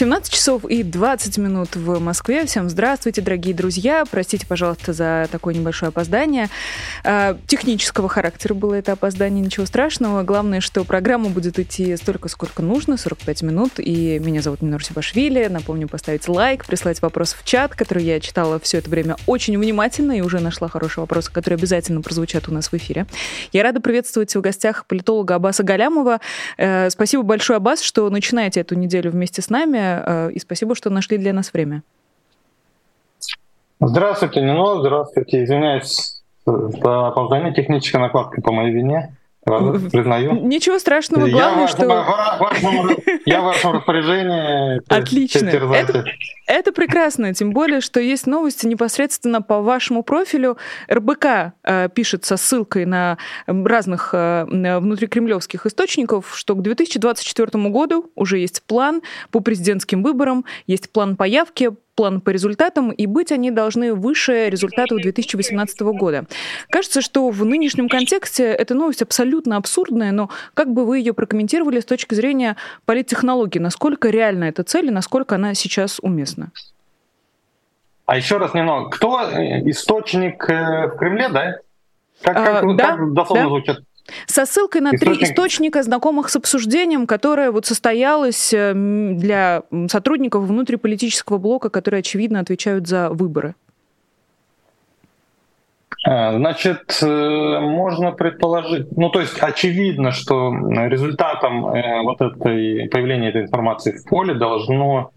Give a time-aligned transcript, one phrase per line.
[0.00, 2.46] 17 часов и 20 минут в Москве.
[2.46, 4.04] Всем здравствуйте, дорогие друзья.
[4.10, 6.48] Простите, пожалуйста, за такое небольшое опоздание.
[7.04, 10.22] А, технического характера было это опоздание, ничего страшного.
[10.22, 13.72] Главное, что программа будет идти столько, сколько нужно, 45 минут.
[13.76, 15.48] И меня зовут Минор Сибашвили.
[15.48, 20.12] Напомню, поставить лайк, прислать вопрос в чат, который я читала все это время очень внимательно
[20.12, 23.04] и уже нашла хорошие вопросы, которые обязательно прозвучат у нас в эфире.
[23.52, 26.20] Я рада приветствовать в гостях политолога Аббаса Галямова.
[26.56, 29.89] Э, спасибо большое, Аббас, что начинаете эту неделю вместе с нами.
[30.06, 31.82] Э, и спасибо, что нашли для нас время.
[33.80, 35.44] Здравствуйте, Нино, здравствуйте.
[35.44, 39.16] Извиняюсь за опоздание, техническая накладка по моей вине.
[39.44, 40.34] Признаю.
[40.46, 41.82] Ничего страшного, главное, я что...
[43.24, 44.80] Я в вашем распоряжении.
[44.92, 45.48] Отлично.
[45.48, 46.04] Это,
[46.46, 50.58] это прекрасно, тем более, что есть новости непосредственно по вашему профилю.
[50.92, 58.38] РБК э, пишет со ссылкой на разных э, внутрикремлевских источников, что к 2024 году уже
[58.38, 63.50] есть план по президентским выборам, есть план по явке, план по результатам, и быть они
[63.50, 66.24] должны выше результатов 2018 года.
[66.70, 71.80] Кажется, что в нынешнем контексте эта новость абсолютно абсурдная, но как бы вы ее прокомментировали
[71.80, 73.58] с точки зрения политтехнологии?
[73.58, 76.50] Насколько реальна эта цель и насколько она сейчас уместна?
[78.06, 78.90] А еще раз немного.
[78.90, 81.56] Кто э, источник э, в Кремле, да?
[82.22, 83.48] Как, как, а, да, как дословно да.
[83.48, 83.76] звучит?
[84.26, 85.18] Со ссылкой на Источник...
[85.18, 92.40] три источника, знакомых с обсуждением, которое вот состоялось э, для сотрудников внутриполитического блока, которые, очевидно,
[92.40, 93.54] отвечают за выборы.
[96.06, 97.06] А, значит, э,
[97.60, 100.50] можно предположить, ну то есть очевидно, что
[100.86, 105.10] результатом э, вот этой появления этой информации в поле должно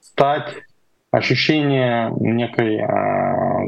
[0.00, 0.52] стать
[1.10, 2.78] ощущение некой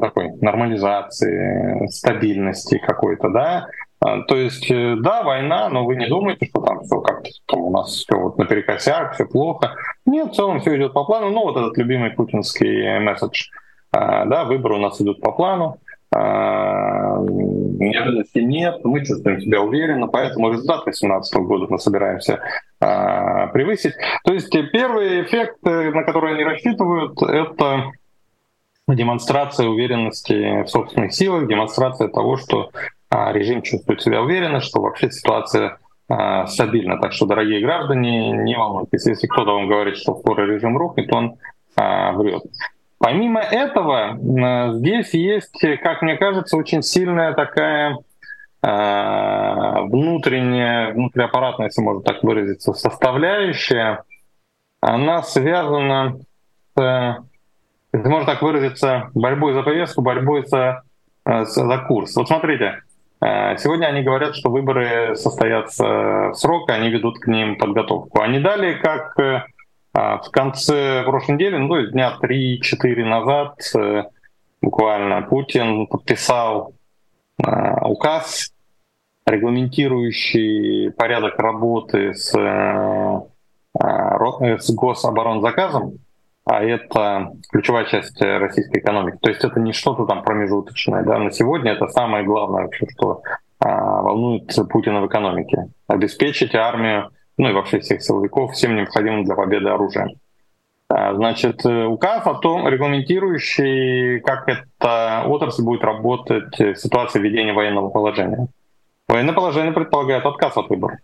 [0.01, 3.69] такой нормализации, стабильности какой-то, да, а,
[4.01, 7.91] то есть, э, да, война, но вы не думаете, что там все как-то у нас
[7.91, 9.75] все вот наперекосяк, все плохо.
[10.07, 11.31] Нет, в целом все идет по плану.
[11.31, 13.49] Ну, вот этот любимый путинский месседж.
[13.91, 15.79] А, да, выборы у нас идут по плану.
[16.15, 22.41] А, неожиданности нет, мы чувствуем себя уверенно, поэтому результат 2018 года мы собираемся
[22.79, 23.95] превысить.
[24.25, 27.91] То есть первый эффект, э, на который они рассчитывают, это
[28.87, 32.79] демонстрация уверенности в собственных силах, демонстрация того, что а
[33.11, 36.99] режим чувствует себя уверенно, что вообще ситуация а, стабильна.
[36.99, 39.07] Так что, дорогие граждане, не волнуйтесь.
[39.07, 41.37] Если кто-то вам говорит, что скоро режим рухнет, он
[41.77, 42.43] а, врет.
[42.99, 44.19] Помимо этого,
[44.75, 47.97] здесь есть, как мне кажется, очень сильная такая
[48.61, 54.03] внутренняя, внутриаппаратная, если можно так выразиться, составляющая.
[54.81, 56.17] Она связана
[56.77, 57.19] с,
[57.93, 60.83] если можно так выразиться, борьбой за повестку, борьбой за,
[61.25, 62.17] за курс.
[62.17, 62.83] Вот смотрите,
[63.21, 68.21] сегодня они говорят, что выборы состоятся в срок, и они ведут к ним подготовку.
[68.21, 69.43] Они дали, как э,
[69.93, 74.05] а, в конце прошлой недели, ну, дня 3-4 назад, э,
[74.63, 76.75] буквально Путин подписал
[77.41, 78.53] указ,
[79.25, 82.33] регламентирующий порядок работы с,
[83.73, 85.99] с гособоронзаказом
[86.49, 89.19] а это ключевая часть российской экономики.
[89.21, 91.03] То есть это не что-то там промежуточное.
[91.03, 91.19] Да?
[91.19, 93.21] На сегодня это самое главное вообще, что
[93.61, 95.69] а, волнует Путина в экономике.
[95.89, 100.09] Обеспечить армию, ну и вообще всех силовиков всем необходимым для победы оружием.
[100.89, 107.91] А, значит, указ о том, регламентирующий, как эта отрасль будет работать в ситуации введения военного
[107.91, 108.49] положения.
[109.07, 110.99] Военное положение предполагает отказ от выбора.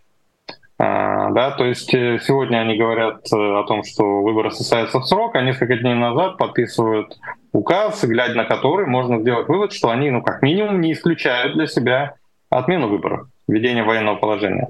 [0.76, 5.04] А, да, то есть э, сегодня они говорят э, о том, что выборы состоятся в
[5.04, 7.16] срок, а несколько дней назад подписывают
[7.52, 11.68] указ, глядя на который можно сделать вывод, что они, ну, как минимум, не исключают для
[11.68, 12.14] себя
[12.50, 14.68] отмену выборов, введение военного положения.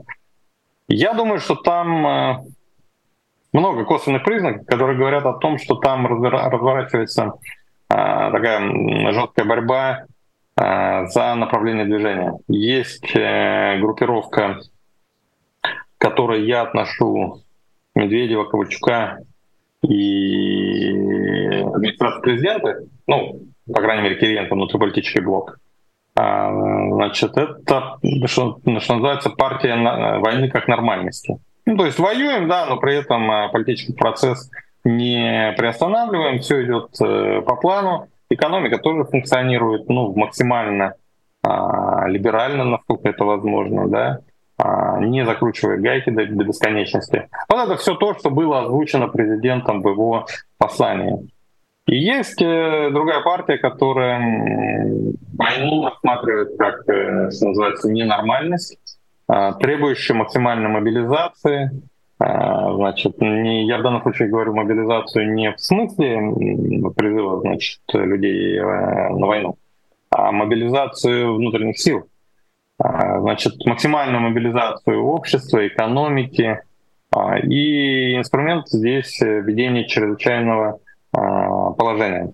[0.89, 2.37] Я думаю, что там э,
[3.55, 7.33] много косвенных признаков, которые говорят о том, что там разворачивается
[7.89, 10.05] такая жесткая борьба
[10.57, 12.33] за направление движения.
[12.49, 14.59] Есть группировка
[16.05, 17.43] которой я отношу
[17.95, 19.21] Медведева, Ковальчука
[19.83, 20.91] и
[21.75, 23.41] администрацию президента, ну,
[23.73, 25.59] по крайней мере, Кириенко, внутриполитический блок,
[26.15, 26.53] а,
[26.91, 29.77] значит, это, что, что называется, партия
[30.19, 31.39] войны как нормальности.
[31.65, 34.51] Ну, то есть воюем, да, но при этом а, политический процесс
[34.85, 38.09] не приостанавливаем, все идет э, по плану.
[38.29, 40.97] Экономика тоже функционирует ну, максимально
[41.43, 44.19] а, либерально, насколько это возможно, да.
[44.57, 47.29] А, не закручивая гайки до, до бесконечности.
[47.49, 50.27] Вот это все то, что было озвучено президентом в его
[50.59, 51.29] послании.
[51.87, 54.89] И есть э, другая партия, которая
[55.37, 58.79] войну рассматривает как, что называется, ненормальность,
[59.27, 61.71] требующую максимальной мобилизации,
[62.17, 69.27] Значит, не, я в данном случае говорю мобилизацию не в смысле призыва значит, людей на
[69.27, 69.57] войну,
[70.11, 72.07] а мобилизацию внутренних сил.
[72.79, 76.61] А, значит, максимальную мобилизацию общества, экономики.
[77.11, 80.81] А, и инструмент здесь введение чрезвычайного
[81.13, 82.33] а, положения.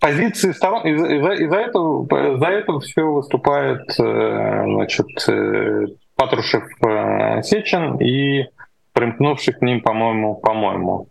[0.00, 5.86] Позиции сторон, из-за, из-за этого, за это все выступает э, значит, э,
[6.16, 8.48] Патрушев э, Сечин и
[8.92, 11.08] примкнувший к ним, по-моему, по-моему,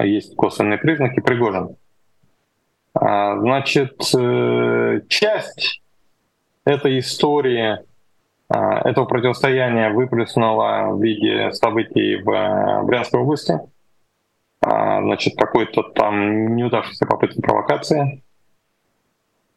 [0.00, 1.76] есть косвенные признаки, Пригожин.
[2.94, 3.98] Значит,
[5.08, 5.82] часть
[6.66, 7.78] этой истории,
[8.48, 13.58] а, этого противостояния выплеснула в виде событий в э, Брянской области.
[14.60, 18.22] А, значит, какой-то там неудавшейся попытки провокации.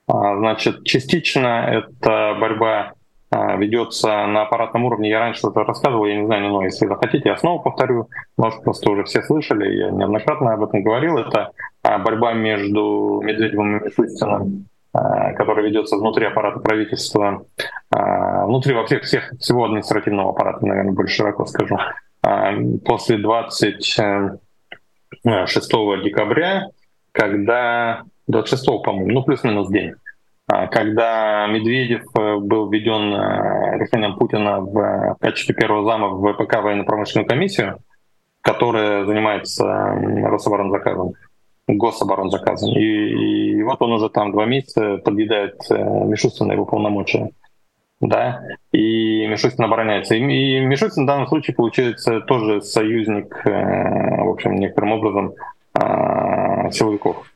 [0.07, 2.93] А, значит, частично эта борьба
[3.31, 5.07] ведется на аппаратном уровне.
[5.07, 8.09] Я раньше это рассказывал, я не знаю, но если захотите, я снова повторю.
[8.37, 11.19] Может, просто уже все слышали, я неоднократно об этом говорил.
[11.19, 11.51] Это
[11.83, 17.45] борьба между Медведевым и Мишустиным который ведется внутри аппарата правительства,
[17.95, 19.03] э, внутри во всех,
[19.39, 21.77] всего административного аппарата, наверное, больше широко скажу,
[22.23, 24.39] э, после 26
[26.03, 26.69] декабря,
[27.11, 29.93] когда 26, по-моему, ну плюс-минус день,
[30.47, 33.13] когда Медведев был введен
[33.79, 37.77] решением Путина в качестве первого зама в ВПК военно-промышленную комиссию,
[38.41, 41.09] которая занимается Рособоронзаказом.
[41.09, 41.29] заказом
[41.77, 42.71] гособоронзаказом.
[42.71, 43.38] И, и
[43.69, 47.31] вот он уже там два месяца подъедает э, Мишустина его полномочия.
[48.01, 50.15] Да, и Мишустин обороняется.
[50.15, 55.33] И, и Мишустин в данном случае получается тоже союзник, э, в общем, некоторым образом
[55.73, 57.29] э, силовиков.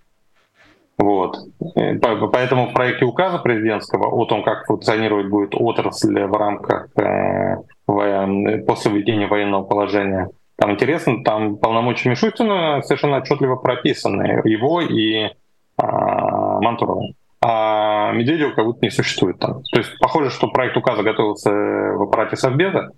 [0.97, 1.37] Вот.
[1.75, 8.91] Поэтому в проекте указа президентского о том, как функционировать будет отрасль в рамках э, после
[8.91, 15.31] введения военного положения, там интересно, там полномочия Мишустина совершенно отчетливо прописаны, его и
[15.77, 17.13] а, Мантурова.
[17.41, 19.63] А Медведева как будто не существует там.
[19.71, 22.91] То есть похоже, что проект указа готовился в аппарате Совбеза,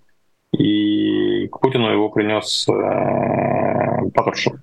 [0.52, 4.54] и к Путину его принес э, Патрушев.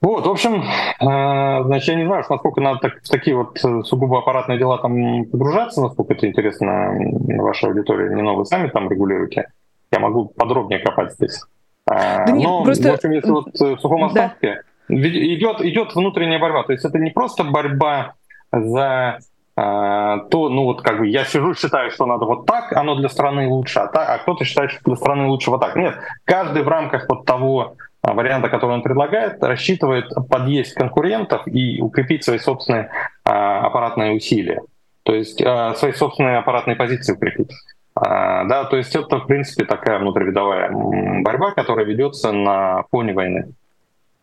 [0.00, 4.20] Вот, в общем, э, значит, я не знаю, насколько надо так, в такие вот сугубо
[4.20, 6.94] аппаратные дела там погружаться, насколько это интересно
[7.42, 9.48] вашей аудитории, не новый сами там регулируете
[9.90, 11.40] я могу подробнее копать здесь.
[11.86, 12.90] А, да Но, нет, просто...
[12.90, 14.60] в общем, если вот в сухом остатке, да.
[14.90, 16.64] Идет, идет внутренняя борьба.
[16.64, 18.14] То есть это не просто борьба
[18.52, 19.18] за
[19.56, 23.08] а, то, ну вот как бы я сижу, считаю, что надо вот так, оно для
[23.08, 25.76] страны лучше, а, так, а кто-то считает, что для страны лучше вот так.
[25.76, 31.80] Нет, каждый в рамках вот того а, варианта, который он предлагает, рассчитывает подъесть конкурентов и
[31.82, 32.90] укрепить свои собственные
[33.24, 34.62] а, аппаратные усилия.
[35.02, 37.50] То есть а, свои собственные аппаратные позиции укрепить.
[37.94, 43.52] А, да, то есть это, в принципе, такая внутривидовая борьба, которая ведется на фоне войны.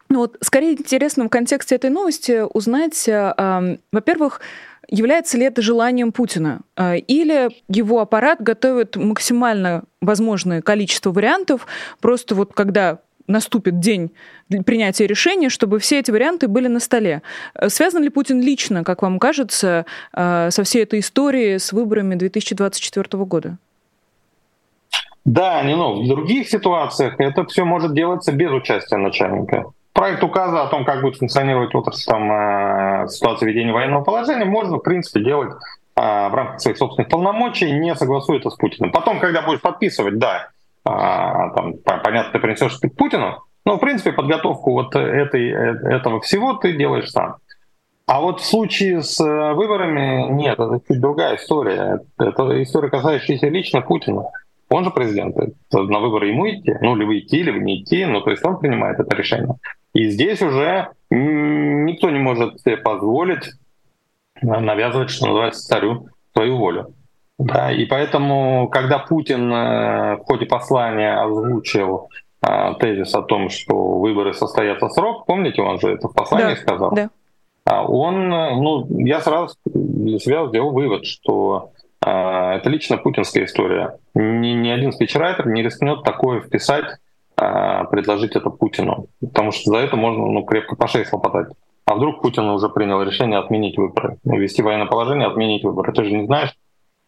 [0.09, 4.41] Ну вот, скорее интересно в контексте этой новости узнать, э, во-первых,
[4.89, 11.67] является ли это желанием Путина, э, или его аппарат готовит максимально возможное количество вариантов,
[11.99, 14.11] просто вот когда наступит день
[14.65, 17.21] принятия решения, чтобы все эти варианты были на столе.
[17.53, 22.15] Э, связан ли Путин лично, как вам кажется, э, со всей этой историей с выборами
[22.15, 23.57] 2024 года?
[25.25, 29.65] Да, не, ну, в других ситуациях это все может делаться без участия начальника.
[29.97, 34.77] Проект указа о том, как будет функционировать отрасль там, э, ситуации ведения военного положения, можно,
[34.77, 38.91] в принципе, делать э, в рамках своих собственных полномочий, не согласуя это с Путиным.
[38.91, 40.49] Потом, когда будешь подписывать, да,
[40.85, 46.53] э, там, понятно, ты принесешь к Путину, но, в принципе, подготовку вот этой, этого всего
[46.53, 47.37] ты делаешь сам.
[48.05, 52.01] А вот в случае с выборами нет, это чуть другая история.
[52.19, 54.25] Это история, касающаяся лично Путина.
[54.69, 55.35] Он же президент.
[55.71, 58.99] На выборы ему идти, ну, либо идти, либо не идти, ну, то есть он принимает
[58.99, 59.55] это решение.
[59.97, 63.49] И здесь уже никто не может себе позволить
[64.43, 66.93] навязывать, что называется, царю свою волю.
[67.39, 72.09] Да, и поэтому, когда Путин э, в ходе послания озвучил
[72.47, 76.61] э, тезис о том, что выборы состоятся срок, помните, он же это в послании да,
[76.61, 77.09] сказал, да.
[77.65, 81.71] А он, э, ну, я сразу для себя сделал вывод, что
[82.05, 83.97] а, это лично путинская история.
[84.13, 86.85] Ни, ни один спичрайтер не рискнет такое вписать,
[87.37, 89.07] предложить это Путину.
[89.21, 91.47] Потому что за это можно ну, крепко по шее слопотать.
[91.85, 95.93] А вдруг Путин уже принял решение отменить выборы, ввести военное положение, отменить выборы.
[95.93, 96.53] Ты же не знаешь,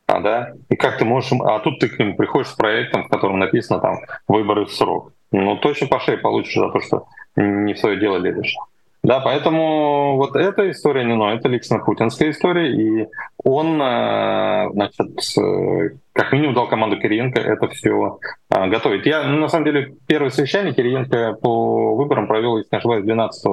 [0.08, 0.54] а, да?
[0.70, 1.32] И как ты можешь...
[1.44, 5.12] А тут ты к нему приходишь с проектом, в котором написано там «выборы в срок».
[5.32, 7.06] Ну, точно по шее получишь за то, что
[7.36, 8.56] не в свое дело лезешь.
[9.01, 13.08] Да, поэтому вот эта история не но, это лично путинская история, и
[13.44, 19.06] он, э, значит, э, как минимум дал команду Кириенко это все э, готовить.
[19.06, 23.46] Я, на самом деле, первое совещание Кириенко по выборам провел, если не ошибаюсь, 12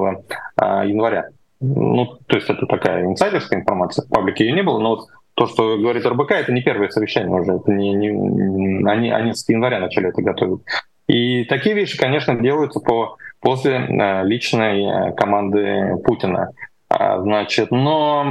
[0.85, 1.29] января.
[1.61, 5.47] Ну, то есть это такая инсайдерская информация, в паблике ее не было, но вот то,
[5.47, 9.79] что говорит РБК, это не первое совещание уже, это не, не, они, они с января
[9.79, 10.61] начали это готовить.
[11.07, 16.51] И такие вещи, конечно, делаются по, после э, личной э, команды Путина.
[16.89, 18.23] А, значит, но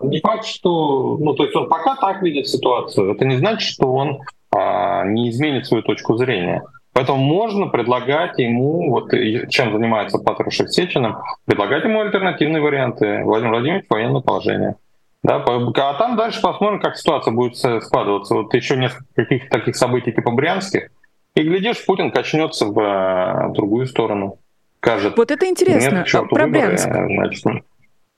[0.00, 3.92] не факт, что, ну, то есть он пока так видит ситуацию, это не значит, что
[3.92, 4.20] он
[4.50, 6.62] а, не изменит свою точку зрения.
[6.92, 9.12] Поэтому можно предлагать ему, вот
[9.48, 13.22] чем занимается Патрушев Сечиным, предлагать ему альтернативные варианты.
[13.24, 14.76] Владимир Владимирович, военное положение.
[15.22, 18.34] Да, а там дальше посмотрим, как ситуация будет складываться.
[18.34, 20.90] Вот еще несколько таких событий типа брянских,
[21.34, 24.38] и глядишь, Путин качнется в э, другую сторону.
[24.80, 25.98] Скажет, вот это интересно.
[25.98, 26.88] Нет, черт, Про выборы, Брянск.
[26.88, 27.64] Значит,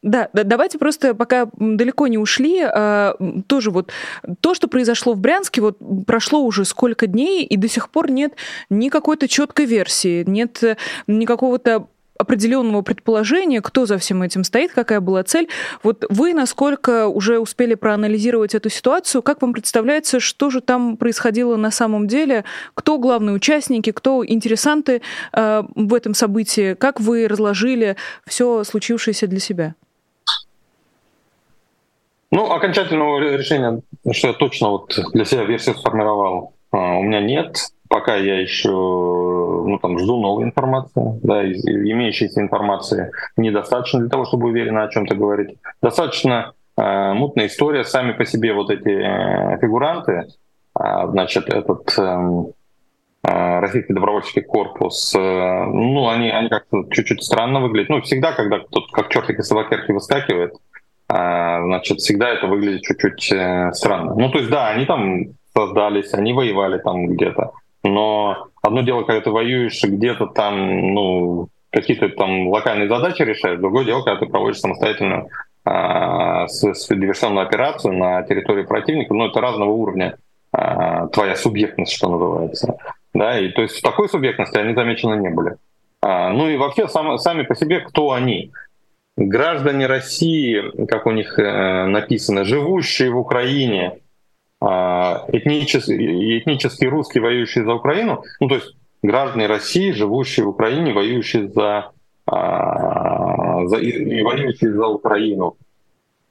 [0.04, 3.14] да, да, давайте просто пока далеко не ушли, э,
[3.46, 3.90] тоже вот
[4.40, 8.34] то, что произошло в Брянске, вот прошло уже сколько дней, и до сих пор нет
[8.68, 14.72] ни какой-то четкой версии, нет э, ни какого-то определенного предположения, кто за всем этим стоит,
[14.72, 15.48] какая была цель.
[15.82, 21.56] Вот вы насколько уже успели проанализировать эту ситуацию, как вам представляется, что же там происходило
[21.56, 22.44] на самом деле,
[22.74, 25.02] кто главные участники, кто интересанты
[25.32, 29.74] э, в этом событии, как вы разложили все случившееся для себя?
[32.30, 33.80] Ну, окончательного решения,
[34.12, 37.56] что я точно вот для себя версию сформировал, э, у меня нет.
[37.88, 38.70] Пока я еще
[39.64, 44.88] ну, там, жду новой информации, да, из, имеющейся информации недостаточно для того, чтобы уверенно о
[44.88, 45.56] чем-то говорить.
[45.82, 50.26] Достаточно э, мутная история, сами по себе вот эти э, фигуранты,
[50.78, 52.02] э, значит, этот э,
[53.24, 57.90] э, российский добровольческий корпус, э, ну, они, они как-то чуть-чуть странно выглядят.
[57.90, 63.32] Ну, всегда, когда кто-то как чертик из собакерки выскакивает, э, значит, всегда это выглядит чуть-чуть
[63.32, 64.14] э, странно.
[64.14, 65.24] Ну, то есть, да, они там
[65.56, 67.52] создались, они воевали там где-то.
[67.84, 73.84] Но одно дело, когда ты воюешь где-то там, ну, какие-то там локальные задачи решаешь, другое
[73.84, 75.28] дело, когда ты проводишь самостоятельную
[75.66, 80.16] э, диверсионную операцию на территории противника, ну, это разного уровня
[80.56, 82.76] э, твоя субъектность, что называется.
[83.12, 85.56] Да, и то есть в такой субъектности они замечены не были.
[86.02, 88.50] А, ну и вообще сам, сами по себе, кто они?
[89.16, 94.00] Граждане России, как у них э, написано, живущие в Украине,
[94.66, 95.92] а, этнически,
[96.38, 101.90] этнически русские, воюющие за Украину, ну то есть граждане России, живущие в Украине, воюющие за,
[102.26, 105.56] а, за и воюющие за Украину.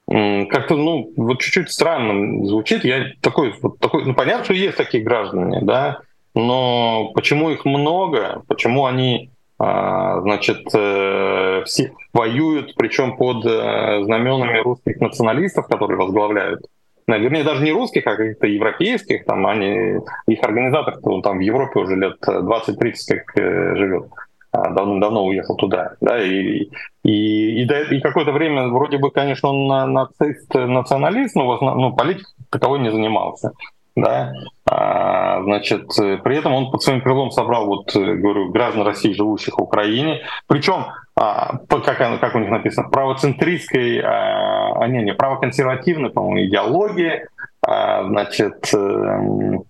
[0.06, 2.84] Как-то, ну, вот чуть-чуть странно звучит.
[2.84, 6.00] Я такой, вот такой, ну, понятно, что есть такие граждане, да,
[6.34, 14.58] но почему их много, почему они, а, значит, э, все воюют, причем под э, знаменами
[14.58, 16.66] русских националистов, которые возглавляют
[17.06, 21.80] вернее, даже не русских, а каких-то европейских, там они, их организатор, он там в Европе
[21.80, 24.08] уже лет 20-30 как э, живет,
[24.52, 26.68] а, давно-давно уехал туда, да, и,
[27.02, 32.78] и, и, и какое-то время вроде бы, конечно, он нацист, националист, но ну, политик таковой
[32.78, 33.52] не занимался,
[33.96, 34.32] да,
[34.66, 39.58] а, значит, при этом он под своим крылом собрал, вот, э, говорю, граждан России, живущих
[39.58, 46.10] в Украине, причем а, как, как у них написано, правоцентристской, а, а, не, не, правоконсервативной,
[46.10, 47.26] по-моему, идеологии,
[47.66, 49.64] а, значит, эм,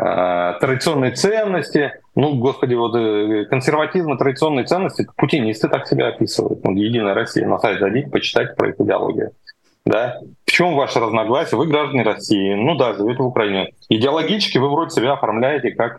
[0.00, 1.92] а, традиционные ценности.
[2.14, 6.62] Ну, господи, вот э, консерватизм и традиционные ценности, путинисты так себя описывают.
[6.62, 9.32] Ну, Единая Россия, на сайт зайдите, почитайте про их идеологию.
[9.84, 10.20] Да?
[10.44, 11.58] В чем ваше разногласие?
[11.58, 13.72] Вы граждане России, ну да, живете в Украине.
[13.88, 15.98] Идеологически вы вроде себя оформляете как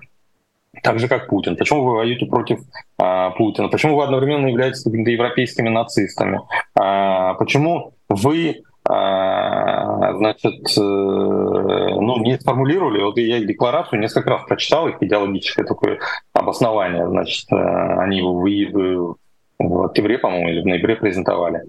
[0.84, 1.56] так же, как Путин.
[1.56, 2.60] Почему вы воюете против
[2.98, 3.70] а, Путина?
[3.70, 6.42] Почему вы одновременно являетесь европейскими нацистами?
[6.80, 14.88] А, почему вы а, значит, э, ну, не сформулировали, вот я декларацию несколько раз прочитал,
[14.88, 16.00] их идеологическое такое
[16.34, 19.16] обоснование, значит, э, они в,
[19.60, 21.62] в октябре, по-моему, или в ноябре презентовали.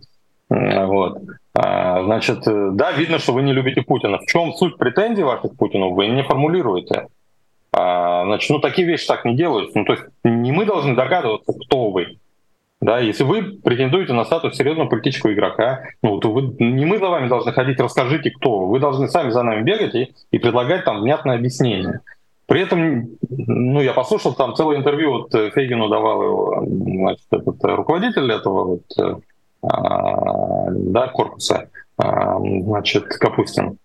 [0.49, 1.19] Вот.
[1.53, 4.19] Значит, э, да, видно, что вы не любите Путина.
[4.19, 7.09] В чем суть претензий ваших к Путину, вы не формулируете.
[7.73, 9.75] А, значит, ну такие вещи так не делают.
[9.75, 12.19] Ну то есть не мы должны догадываться, кто вы.
[12.81, 17.09] Да, если вы претендуете на статус серьезного политического игрока, ну, то вы, не мы за
[17.09, 18.71] вами должны ходить, расскажите, кто вы.
[18.71, 22.01] Вы должны сами за нами бегать и, и предлагать там внятное объяснение.
[22.47, 27.63] При этом, ну, я послушал там целое интервью, вот э, Фейгину давал его, значит, этот
[27.63, 29.15] э, руководитель этого вот, э,
[29.63, 33.79] а, да, корпуса, а, значит, Капустин.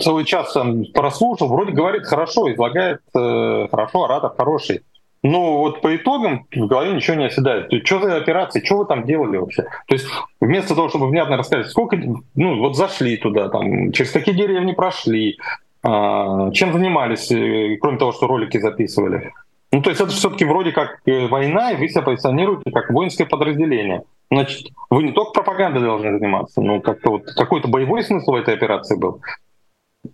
[0.00, 0.54] Целый час
[0.92, 4.82] прослушал, вроде говорит хорошо, излагает э, хорошо, оратор хороший.
[5.22, 7.70] но вот по итогам в голове ничего не оседает.
[7.70, 9.62] То есть, что за операции, что вы там делали вообще?
[9.62, 10.06] То есть
[10.42, 11.96] вместо того, чтобы внятно рассказать, сколько,
[12.34, 15.38] ну вот зашли туда, там, через какие деревни прошли,
[15.82, 19.32] а, чем занимались, э, кроме того, что ролики записывали.
[19.72, 23.26] Ну, то есть это все-таки вроде как э, война, и вы себя позиционируете как воинское
[23.26, 24.02] подразделение.
[24.30, 28.54] Значит, вы не только пропагандой должны заниматься, но как-то вот какой-то боевой смысл в этой
[28.54, 29.20] операции был.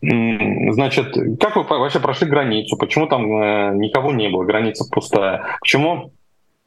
[0.00, 2.76] Значит, как вы вообще прошли границу?
[2.76, 4.44] Почему там э, никого не было?
[4.44, 5.44] Граница пустая.
[5.60, 6.12] Почему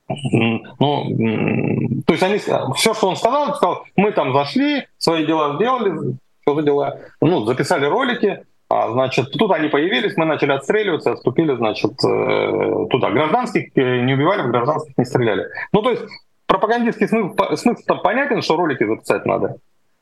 [0.08, 6.16] ну, то есть они, все, что он сказал, сказал, мы там зашли, свои дела сделали,
[6.42, 11.56] что за дела, ну, записали ролики, а, значит, тут они появились, мы начали отстреливаться, отступили,
[11.56, 13.12] значит, э, туда.
[13.12, 15.48] Гражданских э, не убивали, гражданских не стреляли.
[15.72, 16.04] Ну, то есть
[16.48, 19.58] пропагандистский смысл, смысл там понятен, что ролики записать надо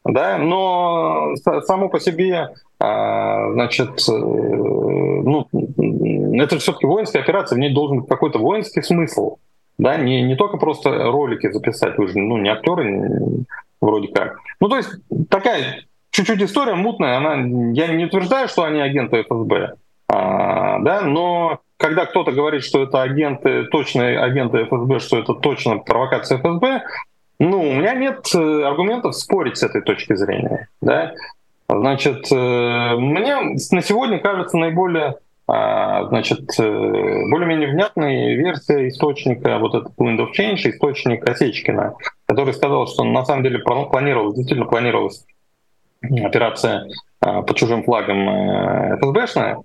[0.06, 5.48] да, но само по себе, а, значит, э, ну,
[6.34, 9.38] это все-таки воинская операция, в ней должен быть какой-то воинский смысл,
[9.78, 13.46] да, не, не только просто ролики записать, вы же, ну, не актеры
[13.80, 14.38] вроде как.
[14.60, 14.90] Ну, то есть
[15.30, 17.36] такая чуть-чуть история мутная, она,
[17.74, 19.76] я не утверждаю, что они агенты ФСБ,
[20.10, 25.78] а, да, но когда кто-то говорит, что это агенты, точные агенты ФСБ, что это точно
[25.80, 26.84] провокация ФСБ,
[27.40, 30.68] ну, у меня нет э, аргументов спорить с этой точки зрения.
[30.82, 31.14] Да?
[31.68, 33.36] Значит, э, мне
[33.72, 40.30] на сегодня кажется наиболее а, значит, э, более-менее внятной версия источника, вот этот Wind of
[40.38, 41.96] Change, источник Осечкина,
[42.28, 45.26] который сказал, что на самом деле планировалась, действительно планировалась
[46.02, 46.88] операция
[47.20, 49.58] а, по чужим флагам ФСБшная,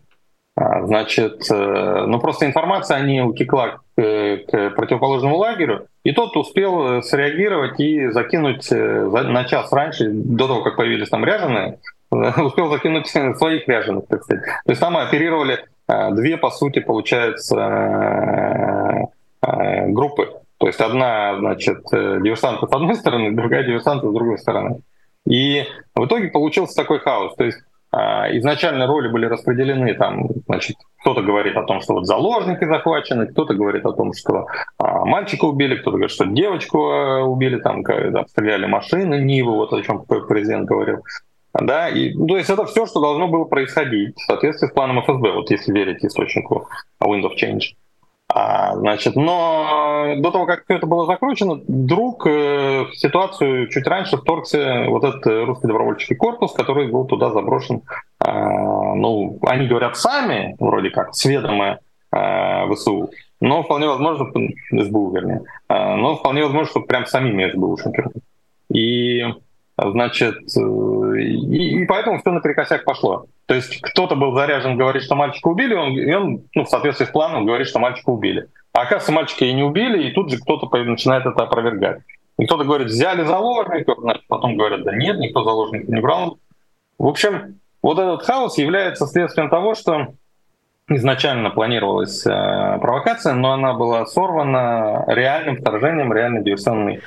[0.57, 6.87] а, значит, ну просто информация о ней утекла к, к противоположному лагерю, и тот успел
[6.87, 12.71] э, среагировать и закинуть э, на час раньше, до того, как появились там ряженые, успел
[12.71, 14.43] закинуть своих ряженых, так сказать.
[14.65, 19.11] То есть там оперировали э, две, по сути, получается,
[19.43, 20.33] группы.
[20.57, 24.81] То есть одна, значит, диверсанты с одной стороны, другая диверсанты с другой стороны.
[25.29, 27.35] И в итоге получился такой хаос.
[27.37, 27.59] То есть
[27.93, 33.55] изначально роли были распределены, там, значит, кто-то говорит о том, что вот заложники захвачены, кто-то
[33.55, 34.47] говорит о том, что
[34.79, 39.73] а, мальчика убили, кто-то говорит, что девочку а, убили, там, когда стреляли машины, Нивы, вот
[39.73, 41.03] о чем президент говорил.
[41.55, 45.03] Да, и, ну, то есть это все, что должно было происходить в соответствии с планом
[45.03, 46.69] ФСБ, вот если верить источнику
[47.03, 47.75] Wind of Change.
[48.31, 53.87] А, значит, но до того, как все это было закручено, вдруг э, в ситуацию чуть
[53.87, 57.83] раньше вторгся вот этот русский добровольческий корпус, который был туда заброшен.
[58.21, 61.79] А, ну, они говорят сами, вроде как, сведомые
[62.13, 63.11] а, ВСУ,
[63.41, 64.27] но вполне возможно,
[64.73, 68.13] СБУ, вернее, а, но вполне возможно, что прям самими СБУшниками.
[68.71, 69.25] И
[69.81, 73.27] Значит, э, и, и поэтому все наперекосяк пошло.
[73.49, 77.07] То есть кто-то был заряжен говорить, что мальчика убили, он, и он ну, в соответствии
[77.07, 78.49] с планом говорит, что мальчика убили.
[78.75, 82.03] А оказывается, мальчика и не убили, и тут же кто-то начинает это опровергать.
[82.39, 86.39] И кто-то говорит, взяли заложников, значит, потом говорят, да нет, никто заложников не брал.
[86.99, 90.09] В общем, вот этот хаос является следствием того, что
[90.91, 97.01] изначально планировалась э, провокация, но она была сорвана реальным вторжением реальной диверсионной э,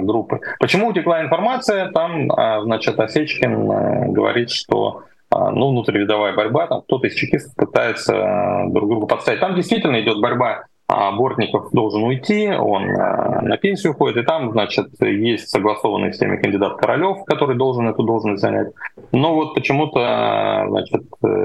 [0.00, 0.40] группы.
[0.58, 1.92] Почему утекла информация?
[1.92, 5.04] Там, э, значит, Осечкин э, говорит, что
[5.50, 9.40] ну, внутривидовая борьба, там кто-то из чекистов пытается э, друг друга подставить.
[9.40, 10.66] Там действительно идет борьба а
[11.12, 16.76] Бортников должен уйти, он э, на пенсию уходит, и там, значит, есть согласованный всеми кандидат
[16.76, 18.68] Королев, который должен эту должность занять.
[19.12, 21.02] Но вот почему-то, значит,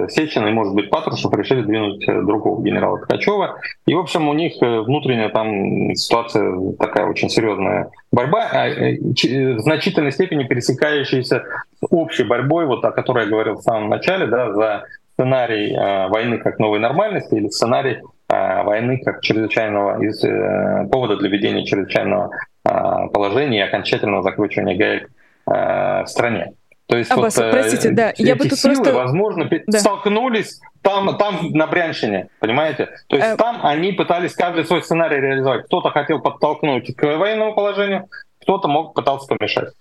[0.10, 3.58] Сечин и, может быть, Патрушев решили двинуть другого генерала Ткачева.
[3.86, 9.60] И, в общем, у них внутренняя там ситуация такая очень серьезная борьба, а, э, в
[9.60, 11.44] значительной степени пересекающаяся
[11.80, 14.84] с общей борьбой, вот о которой я говорил в самом начале, да, за
[15.14, 21.16] сценарий э, войны как новой нормальности или сценарий э, войны как чрезвычайного из э, повода
[21.18, 22.32] для ведения чрезвычайного
[22.66, 22.70] э,
[23.14, 25.10] положения и окончательного закручивания гаек
[25.50, 26.54] э, в стране.
[26.88, 28.94] То есть Аббас, вот, простите, да, я бы тут силы, просто...
[28.94, 29.80] возможно, да.
[29.80, 32.90] столкнулись там, там на Брянщине, понимаете?
[33.08, 33.36] То есть э...
[33.36, 35.66] там они пытались каждый свой сценарий реализовать.
[35.66, 38.08] Кто-то хотел подтолкнуть к военному положению,
[38.42, 39.74] кто-то мог пытаться помешать.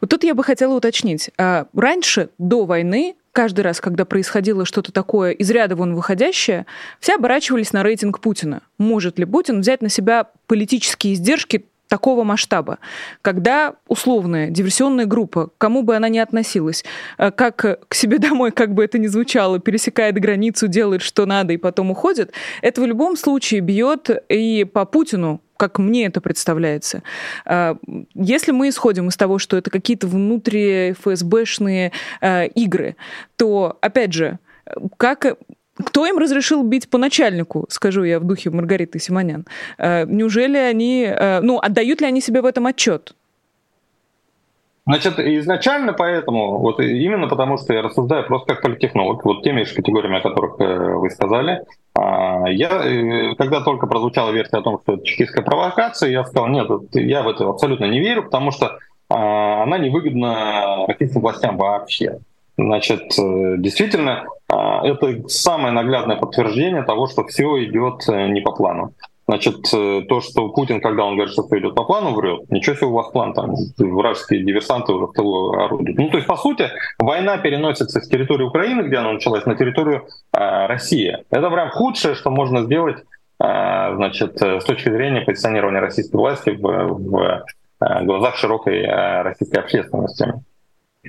[0.00, 1.30] Вот тут я бы хотела уточнить.
[1.38, 6.64] А, раньше, до войны, каждый раз, когда происходило что-то такое из ряда вон выходящее,
[7.00, 8.62] все оборачивались на рейтинг Путина.
[8.78, 12.78] Может ли Путин взять на себя политические издержки такого масштаба,
[13.22, 16.84] когда условная диверсионная группа, кому бы она ни относилась,
[17.18, 21.52] э, как к себе домой, как бы это ни звучало, пересекает границу, делает что надо
[21.52, 27.02] и потом уходит, это в любом случае бьет и по Путину, как мне это представляется.
[27.46, 27.76] А,
[28.14, 32.96] если мы исходим из того, что это какие-то внутри ФСБшные а, игры,
[33.36, 34.38] то, опять же,
[34.96, 35.38] как
[35.76, 39.44] кто им разрешил бить по начальнику, скажу я в духе Маргариты Симонян?
[39.76, 43.16] Э, неужели они, ну, отдают ли они себе в этом отчет?
[44.86, 49.74] Значит, изначально поэтому, вот именно потому, что я рассуждаю просто как политтехнолог, вот теми же
[49.74, 51.62] категориями, о которых э, вы сказали,
[51.94, 52.68] а, я,
[53.38, 57.28] когда только прозвучала версия о том, что это чекистская провокация, я сказал, нет, я в
[57.28, 62.18] это абсолютно не верю, потому что а, она невыгодна российским властям вообще.
[62.56, 68.52] Значит, э, действительно, а, это самое наглядное подтверждение того, что все идет э, не по
[68.52, 68.92] плану.
[69.26, 72.50] Значит, э, то, что Путин, когда он говорит, что все идет по плану, врет.
[72.50, 75.98] Ничего себе у вас план, там вражеские диверсанты уже в тылу орудуют.
[75.98, 80.06] Ну, то есть, по сути, война переносится с территории Украины, где она началась, на территорию
[80.32, 81.16] э, России.
[81.30, 86.60] Это прям худшее, что можно сделать э, значит, с точки зрения позиционирования российской власти в,
[86.60, 87.44] в
[87.80, 90.34] э, глазах широкой э, российской общественности.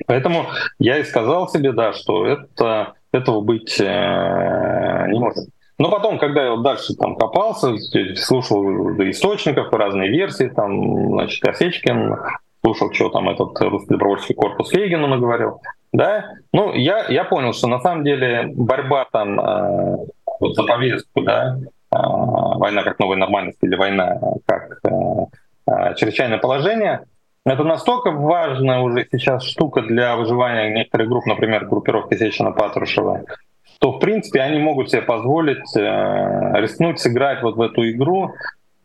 [0.07, 0.47] Поэтому
[0.79, 5.49] я и сказал себе, да, что это, этого быть э, не может.
[5.77, 7.75] Но потом, когда я вот дальше там копался,
[8.15, 12.15] слушал источников, разные версии, там, значит, Осечкин,
[12.63, 15.61] слушал, что там этот русский добровольческий корпус Фейгину наговорил,
[15.91, 19.97] да, ну, я, я понял, что на самом деле борьба там э,
[20.39, 24.89] вот за повестку, да, э, война как новая нормальность или война как э,
[25.67, 27.01] э, чрезвычайное положение—
[27.45, 32.51] это настолько важная уже сейчас штука для выживания некоторых групп, например, группировки Сечина
[33.75, 38.31] Что, в принципе, они могут себе позволить э, рискнуть сыграть вот в эту игру,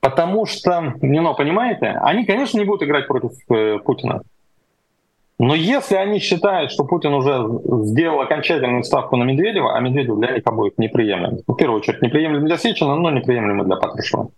[0.00, 4.22] потому что, не, ну, понимаете, они, конечно, не будут играть против э, Путина.
[5.38, 7.48] Но если они считают, что Путин уже
[7.86, 12.44] сделал окончательную ставку на Медведева, а Медведев для них обоих неприемлем, в первую очередь неприемлем
[12.44, 14.28] для Сечина, но неприемлем для Патрушева,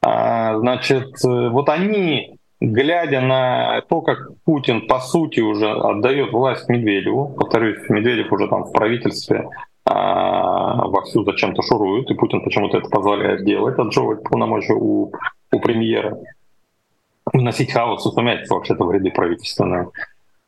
[0.00, 6.68] а, значит, э, вот они глядя на то, как Путин, по сути, уже отдает власть
[6.68, 9.48] Медведеву, повторюсь, Медведев уже там в правительстве
[10.88, 15.12] вовсю зачем-то шурует, и Путин почему-то это позволяет делать, отжевывать полномочия у,
[15.52, 16.18] у премьера,
[17.32, 19.88] вносить хаос сумятицу вообще-то в ряды правительственные.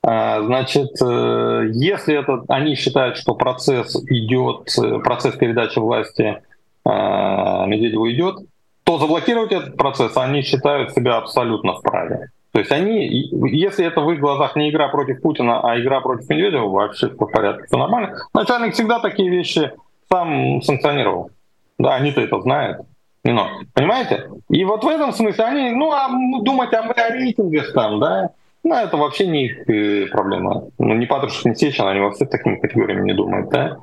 [0.02, 6.42] А, значит, э, если это, они считают, что процесс идет, процесс передачи власти
[6.84, 8.36] а, Медведеву идет,
[8.84, 12.30] то заблокировать этот процесс они считают себя абсолютно вправе.
[12.52, 13.06] То есть они,
[13.52, 17.26] если это в их глазах не игра против Путина, а игра против Медведева, вообще по
[17.26, 18.16] порядку, все нормально.
[18.34, 19.72] Начальник всегда такие вещи
[20.10, 21.30] сам санкционировал.
[21.78, 22.80] Да, они-то это знают.
[23.22, 24.30] Но, понимаете?
[24.48, 26.08] И вот в этом смысле они, ну, а
[26.42, 28.30] думать о, о рейтингах там, да,
[28.64, 30.64] ну, это вообще не их э, проблема.
[30.78, 33.78] Ну, не Патрушев, не Сечин, они вообще такими категориями не думают, да.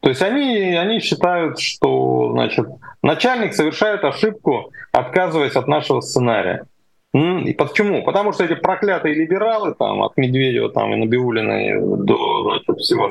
[0.00, 2.66] То есть они, они считают, что значит,
[3.02, 6.64] начальник совершает ошибку, отказываясь от нашего сценария.
[7.12, 8.04] И почему?
[8.04, 13.10] Потому что эти проклятые либералы, там, от Медведева там, и Набиулина до значит, всего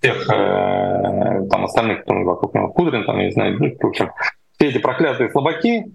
[0.00, 4.10] тех э, там, остальных, кто вокруг него, Кудрин, там, не знаю, ну, в общем,
[4.56, 5.86] все эти проклятые слабаки,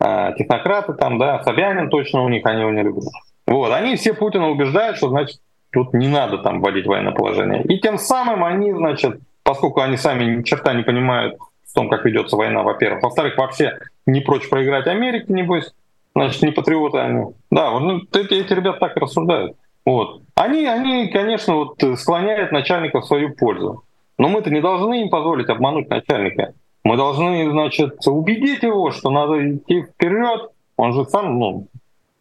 [0.00, 3.04] э, технократы, там, да, Собянин точно у них, они его не любят.
[3.46, 5.40] Вот, они все Путина убеждают, что, значит,
[5.72, 7.62] тут не надо там вводить военное положение.
[7.62, 12.04] И тем самым они, значит, поскольку они сами ни черта не понимают в том, как
[12.04, 13.02] ведется война, во-первых.
[13.02, 15.72] Во-вторых, вообще не прочь проиграть Америке, небось.
[16.16, 17.26] Значит, не патриоты они.
[17.50, 19.54] Да, вот ну, эти, эти ребята так рассуждают.
[19.84, 20.22] Вот.
[20.34, 23.84] Они, они, конечно, вот склоняют начальника в свою пользу.
[24.16, 26.54] Но мы-то не должны им позволить обмануть начальника.
[26.84, 30.52] Мы должны, значит, убедить его, что надо идти вперед.
[30.78, 31.66] Он же сам, ну,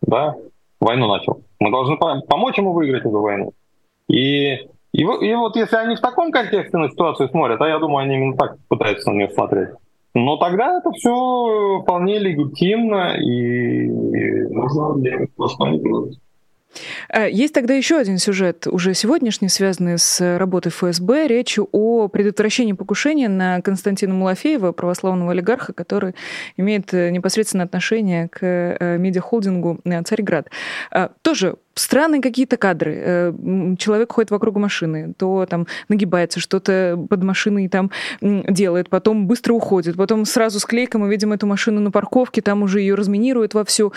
[0.01, 0.35] да,
[0.81, 1.41] войну начал.
[1.61, 3.53] Мы должны помочь ему выиграть эту войну.
[4.09, 4.59] И
[4.91, 8.15] и, и вот если они в таком контексте на ситуацию смотрят, а я думаю, они
[8.15, 9.69] именно так пытаются на нее смотреть,
[10.15, 13.87] но тогда это все вполне легитимно и
[14.49, 16.15] нужно делать то, что они делают.
[16.15, 16.24] Э,
[17.29, 21.27] есть тогда еще один сюжет, уже сегодняшний, связанный с работой ФСБ.
[21.27, 26.15] Речь о предотвращении покушения на Константина Малафеева, православного олигарха, который
[26.57, 30.49] имеет э, непосредственное отношение к э, медиахолдингу «Царьград».
[31.21, 33.33] Тоже странные какие-то кадры.
[33.77, 39.97] Человек ходит вокруг машины, то там нагибается, что-то под машиной там делает, потом быстро уходит,
[39.97, 43.93] потом сразу с клейком мы видим эту машину на парковке, там уже ее разминируют вовсю.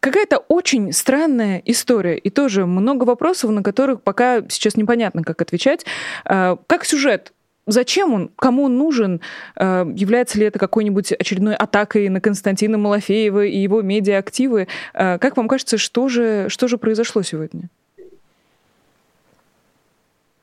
[0.00, 5.84] Какая-то очень странная история, и тоже много вопросов, на которых пока сейчас непонятно, как отвечать.
[6.24, 7.32] А, как сюжет
[7.68, 8.30] Зачем он?
[8.36, 9.20] Кому он нужен?
[9.54, 14.68] А, является ли это какой-нибудь очередной атакой на Константина Малафеева и его медиаактивы?
[14.94, 17.68] А, как вам кажется, что же, что же произошло сегодня?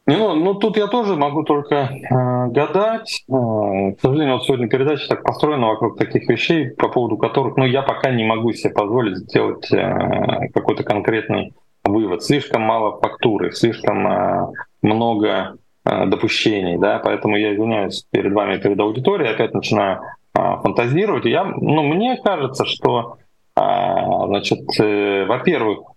[0.08, 3.24] Ну, ну, тут я тоже могу только э, гадать.
[3.28, 7.65] Э, к сожалению, вот сегодня передача так построена вокруг таких вещей, по поводу которых ну,
[7.65, 12.24] я пока не могу себе позволить сделать э, какой-то конкретный вывод.
[12.24, 14.48] Слишком мало фактуры, слишком э,
[14.84, 20.02] много допущений, да, поэтому я извиняюсь перед вами, перед аудиторией, опять начинаю
[20.34, 21.26] фантазировать.
[21.26, 23.18] Я, ну, мне кажется, что,
[23.56, 25.95] значит, э, во-первых,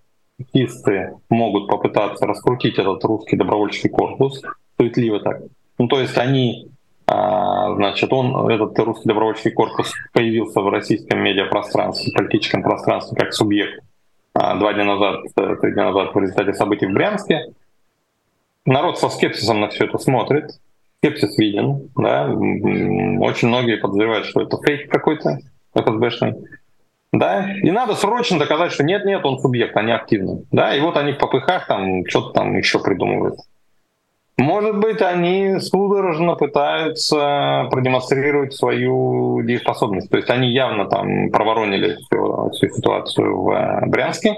[0.52, 4.42] чистые могут попытаться раскрутить этот русский добровольческий корпус,
[4.78, 5.42] суетливо так.
[5.78, 6.68] Ну, то есть они,
[7.06, 13.82] а, значит, он, этот русский добровольческий корпус появился в российском медиапространстве, политическом пространстве как субъект
[14.34, 17.52] а, два дня назад, э, три дня назад в результате событий в Брянске.
[18.64, 20.50] Народ со скепсисом на все это смотрит,
[20.98, 25.38] скепсис виден, да, очень многие подозревают, что это фейк какой-то
[25.74, 26.34] ФСБшный.
[27.12, 30.44] Да, и надо срочно доказать, что нет-нет, он субъект, они активны.
[30.52, 33.38] Да, и вот они в попыхах там что-то там еще придумывают.
[34.36, 40.10] Может быть, они судорожно пытаются продемонстрировать свою дееспособность.
[40.10, 44.36] То есть они явно там проворонили всю, всю ситуацию в э, Брянске.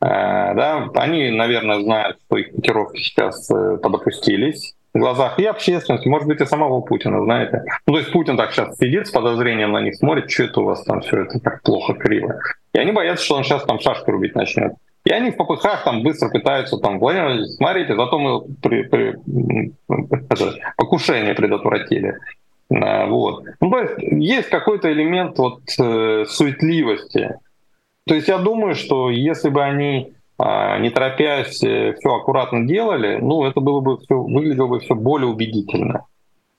[0.00, 6.08] Э, да, они, наверное, знают, что их котировки сейчас э, подопустились в глазах и общественности,
[6.08, 7.64] может быть, и самого Путина, знаете.
[7.86, 10.64] Ну, то есть Путин так сейчас сидит с подозрением на них, смотрит, что это у
[10.64, 12.38] вас там все это так плохо, криво.
[12.72, 14.72] И они боятся, что он сейчас там шашку рубить начнет.
[15.04, 19.16] И они в попыхах там быстро пытаются, там, Владимир смотрите, зато мы при, при,
[20.30, 22.16] это, покушение предотвратили.
[22.70, 23.44] Вот.
[23.60, 27.34] Ну, то есть есть какой-то элемент вот э, суетливости.
[28.06, 30.13] То есть я думаю, что если бы они а,
[30.78, 35.28] не торопясь, э, все аккуратно делали, ну, это было бы все, выглядело бы все более
[35.28, 36.06] убедительно.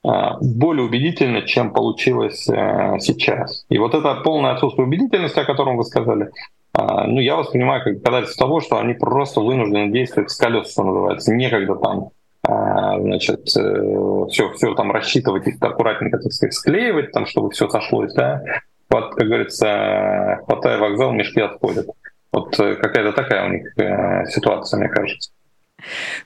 [0.02, 3.66] А, более убедительно, чем получилось э, сейчас.
[3.68, 6.30] И вот это полное отсутствие убедительности, о котором вы сказали,
[6.72, 10.84] а, ну, я воспринимаю как доказательство того, что они просто вынуждены действовать с колес, что
[10.84, 12.10] называется, некогда там
[12.46, 18.14] значит, все, э, все там рассчитывать, их аккуратненько, так сказать, склеивать, там, чтобы все сошлось,
[18.14, 18.42] да,
[18.88, 21.88] вот, как говорится, хватая вокзал, мешки отходят.
[22.36, 25.30] Вот э, какая-то такая у них э, ситуация, мне кажется.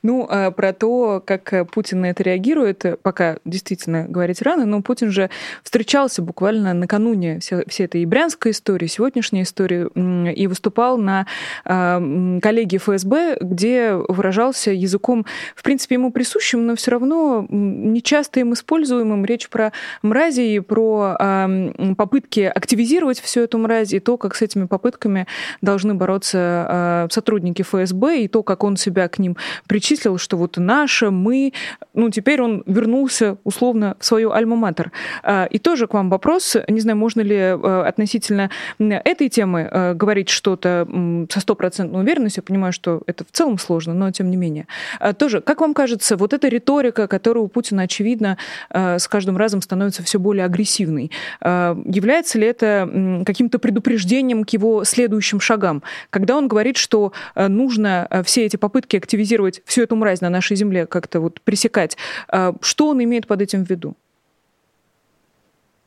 [0.02, 4.64] Ну, а про то, как э, Путин на это реагирует, э, пока действительно говорить рано,
[4.64, 5.28] но Путин же
[5.62, 11.26] встречался буквально накануне всей, всей этой брянской истории, сегодняшней истории, и выступал на
[11.64, 18.54] э, коллегии ФСБ, где выражался языком, в принципе, ему присущим, но все равно нечасто им
[18.54, 19.24] используемым.
[19.24, 24.42] Речь про мрази и про э, попытки активизировать всю эту мразь, и то, как с
[24.42, 25.26] этими попытками
[25.60, 29.36] должны бороться сотрудники ФСБ, и то, как он себя к ним
[29.66, 31.52] причислил, что вот наше, мы,
[31.94, 34.90] ну, теперь он вернулся условно в свою альма-матер.
[35.22, 39.94] А, и тоже к вам вопрос, не знаю, можно ли э, относительно этой темы э,
[39.94, 40.86] говорить что-то
[41.30, 44.66] со стопроцентной уверенностью, я понимаю, что это в целом сложно, но тем не менее.
[44.98, 48.38] А, тоже, как вам кажется, вот эта риторика, которая у Путина, очевидно,
[48.70, 54.84] э, с каждым разом становится все более агрессивной, является ли это каким-то предупреждением к его
[54.84, 55.82] следующим шагам?
[56.10, 60.56] Когда он говорит, что нужно все эти попытки активизировать активизировать всю эту мразь на нашей
[60.56, 61.96] земле, как-то вот пресекать.
[62.28, 63.94] А что он имеет под этим в виду?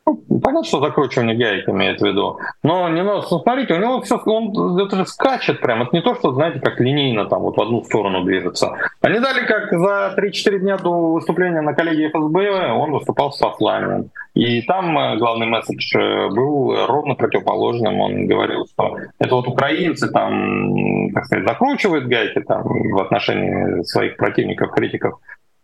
[0.05, 2.37] Ну, понятно, что закручивание гаек имеет в виду.
[2.61, 5.81] Но не надо, смотрите, у него все, он это же скачет прям.
[5.81, 8.73] Это не то, что, знаете, как линейно там вот в одну сторону движется.
[9.01, 14.09] Они дали, как за 3-4 дня до выступления на коллегии ФСБ, он выступал с посланием.
[14.33, 18.01] И там э, главный месседж э, был ровно противоположным.
[18.01, 24.17] Он говорил, что это вот украинцы там, так сказать, закручивают гайки там в отношении своих
[24.17, 25.19] противников, критиков.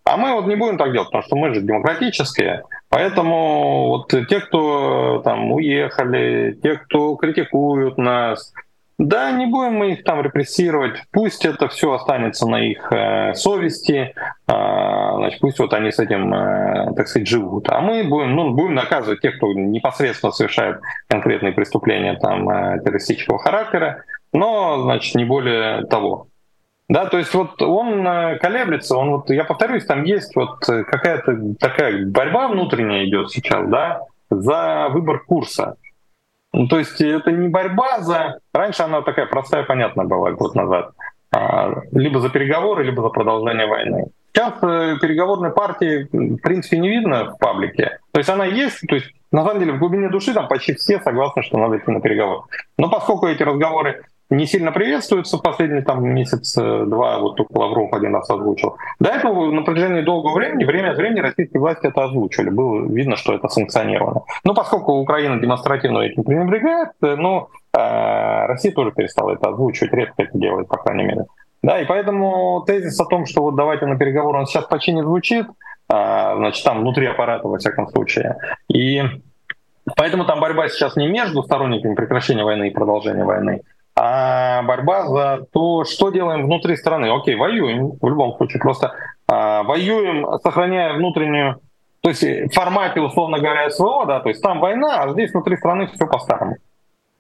[0.06, 2.63] А мы вот не будем так делать, потому что мы же демократические.
[2.89, 8.52] Поэтому вот те, кто там уехали, те, кто критикуют нас,
[8.99, 14.13] да, не будем мы их там репрессировать, пусть это все останется на их э, совести,
[14.13, 14.54] э,
[15.15, 17.69] значит, пусть вот они с этим, э, так сказать, живут.
[17.69, 23.39] А мы будем, ну, будем наказывать тех, кто непосредственно совершает конкретные преступления там, э, террористического
[23.39, 26.28] характера, но, значит, не более того.
[26.89, 30.84] Да, то есть вот он э, колеблется, он вот, я повторюсь, там есть вот э,
[30.84, 35.75] какая-то такая борьба внутренняя идет сейчас, да, за выбор курса.
[36.52, 38.39] Ну, то есть это не борьба за...
[38.54, 40.93] Раньше она такая простая, понятная была год назад.
[41.32, 44.08] А, либо за переговоры, либо за продолжение войны.
[44.34, 47.99] Сейчас э, переговорной партии в принципе не видно в паблике.
[48.12, 50.99] То есть она есть, то есть на самом деле в глубине души там почти все
[50.99, 52.41] согласны, что надо идти на переговоры.
[52.80, 58.29] Но поскольку эти разговоры не сильно приветствуется последний там месяц-два, вот только Лавров один раз
[58.29, 58.77] озвучил.
[58.99, 62.49] До этого на протяжении долгого времени, время от времени российские власти это озвучили.
[62.49, 64.21] Было видно, что это санкционировано.
[64.43, 70.23] Но поскольку Украина демонстративно этим пренебрегает, э, ну, э, Россия тоже перестала это озвучивать, редко
[70.23, 71.25] это делает, по крайней мере.
[71.63, 75.01] Да, и поэтому тезис о том, что вот давайте на переговоры, он сейчас почти не
[75.01, 78.37] звучит, э, значит, там внутри аппарата, во всяком случае.
[78.67, 79.01] И
[79.97, 83.61] поэтому там борьба сейчас не между сторонниками прекращения войны и продолжения войны,
[84.01, 87.13] а борьба за то, что делаем внутри страны.
[87.13, 88.62] Окей, воюем в любом случае.
[88.62, 88.93] Просто
[89.27, 91.59] а, воюем, сохраняя внутреннюю,
[91.99, 95.57] то есть в формате, условно говоря, СВО, да, то есть там война, а здесь внутри
[95.57, 96.55] страны все по-старому.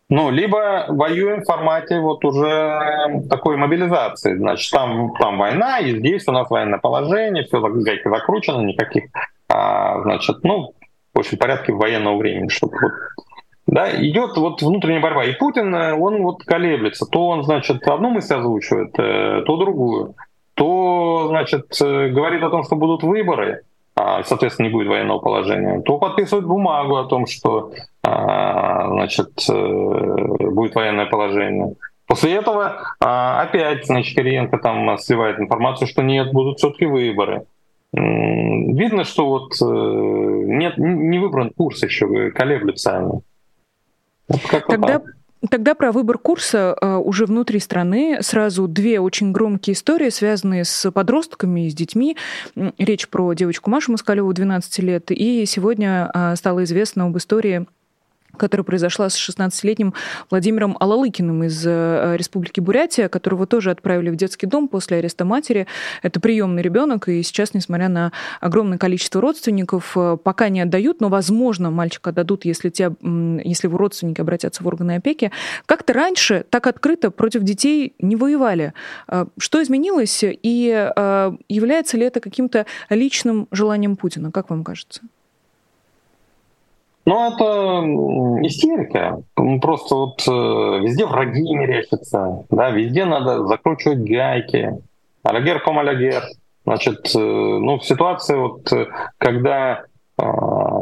[0.07, 4.37] Ну, либо воюем в формате вот уже такой мобилизации.
[4.37, 9.09] Значит, там, там война, и здесь у нас военное положение, все гайки закручено, никаких,
[9.49, 10.73] а, значит, ну,
[11.13, 13.25] в общем, порядке военного времени, чтобы вот
[13.71, 15.25] да, идет вот внутренняя борьба.
[15.25, 17.05] И Путин, он вот колеблется.
[17.05, 20.15] То он, значит, одну мысль озвучивает, э, то другую.
[20.55, 23.61] То, значит, э, говорит о том, что будут выборы,
[23.95, 30.49] а, соответственно, не будет военного положения, то подписывает бумагу о том, что а, значит, э,
[30.49, 31.75] будет военное положение.
[32.07, 37.43] После этого а, опять, значит, Кириенко там сливает информацию, что нет, будут все-таки выборы.
[37.91, 43.21] Видно, что вот э, нет, не выбран курс еще, колеблются они.
[44.29, 45.01] Вот Тогда
[45.49, 50.91] Тогда про выбор курса э, уже внутри страны сразу две очень громкие истории, связанные с
[50.91, 52.17] подростками и с детьми.
[52.77, 57.65] Речь про девочку Машу Москалеву, 12 лет, и сегодня стало известно об истории
[58.37, 59.93] которая произошла с 16-летним
[60.29, 65.67] Владимиром Алалыкиным из э, Республики Бурятия, которого тоже отправили в детский дом после ареста матери.
[66.01, 71.09] Это приемный ребенок, и сейчас, несмотря на огромное количество родственников, э, пока не отдают, но,
[71.09, 75.31] возможно, мальчика отдадут, если, те, если его родственники обратятся в органы опеки.
[75.65, 78.73] Как-то раньше так открыто против детей не воевали.
[79.07, 80.89] Э, что изменилось, и
[81.49, 85.01] является ли это каким-то личным желанием Путина, как вам кажется?
[87.09, 89.23] Ну, это истерика.
[89.61, 94.77] Просто вот э, везде враги мерещатся, да, везде надо закручивать гайки.
[95.23, 96.21] Алягер ком алягер.
[96.65, 98.71] Значит, э, ну, в ситуации, вот,
[99.17, 99.85] когда
[100.21, 100.23] э,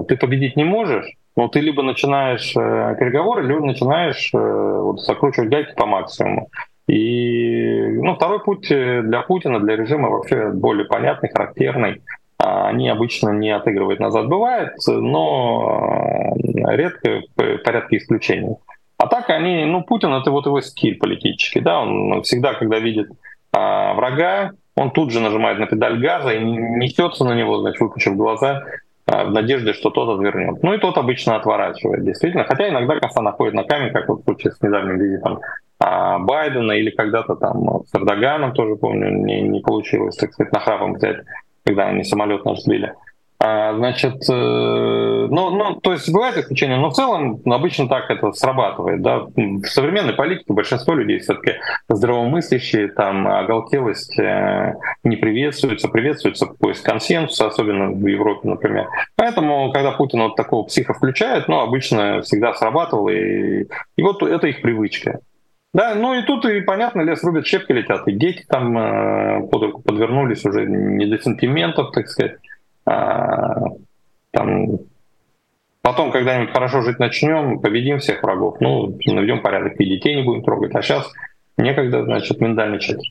[0.09, 5.47] ты победить не можешь, ну, ты либо начинаешь э, переговоры, либо начинаешь э, вот, закручивать
[5.47, 6.49] гайки по максимуму.
[6.89, 12.01] И ну, второй путь для Путина, для режима вообще более понятный, характерный.
[12.67, 14.27] Они обычно не отыгрывают назад.
[14.27, 18.55] Бывает, но э, редко в порядке исключений.
[18.97, 23.09] А так они, ну, Путин это вот его стиль политический, да, он всегда, когда видит
[23.53, 28.15] а, врага, он тут же нажимает на педаль газа и несется на него, значит, выпучив
[28.15, 28.63] глаза,
[29.05, 30.61] а, в надежде, что тот отвернет.
[30.63, 32.43] Ну и тот обычно отворачивает, действительно.
[32.43, 35.39] Хотя иногда коса находит на камень, как вот в случае с недавним визитом
[35.79, 40.93] а, Байдена или когда-то там с Эрдоганом тоже, помню, не, не получилось, так сказать, нахрапом
[40.93, 41.17] взять
[41.67, 42.93] когда они самолет наш сбили.
[43.39, 48.31] А, значит, э, ну, ну, то есть бывают исключения, но в целом обычно так это
[48.31, 49.01] срабатывает.
[49.03, 49.27] Да?
[49.35, 57.47] В современной политике большинство людей все-таки здравомыслящие, там оголтелость э, не приветствуется, приветствуется поиск консенсуса,
[57.47, 58.87] особенно в Европе, например.
[59.15, 64.47] Поэтому, когда Путин вот такого психа включает, ну, обычно всегда срабатывало, и, и вот это
[64.47, 65.19] их привычка.
[65.77, 69.61] Да, ну и тут и понятно, лес рубят, щепки летят, и дети там э, под
[69.61, 72.37] руку подвернулись уже не до сантиментов, так сказать.
[72.87, 73.59] А,
[74.31, 74.79] там,
[75.83, 80.41] потом когда-нибудь хорошо жить начнем, победим всех врагов, ну, наведем порядок, и детей не будем
[80.41, 81.13] трогать, а сейчас
[81.57, 83.07] некогда, значит, миндальничать.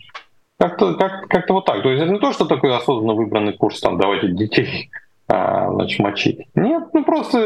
[0.59, 1.85] Как-то как, как вот так.
[1.85, 4.91] То есть это не то, что такой осознанно выбранный курс, там, давайте детей
[5.29, 6.49] а, значит, мочить.
[6.55, 7.39] Нет, ну просто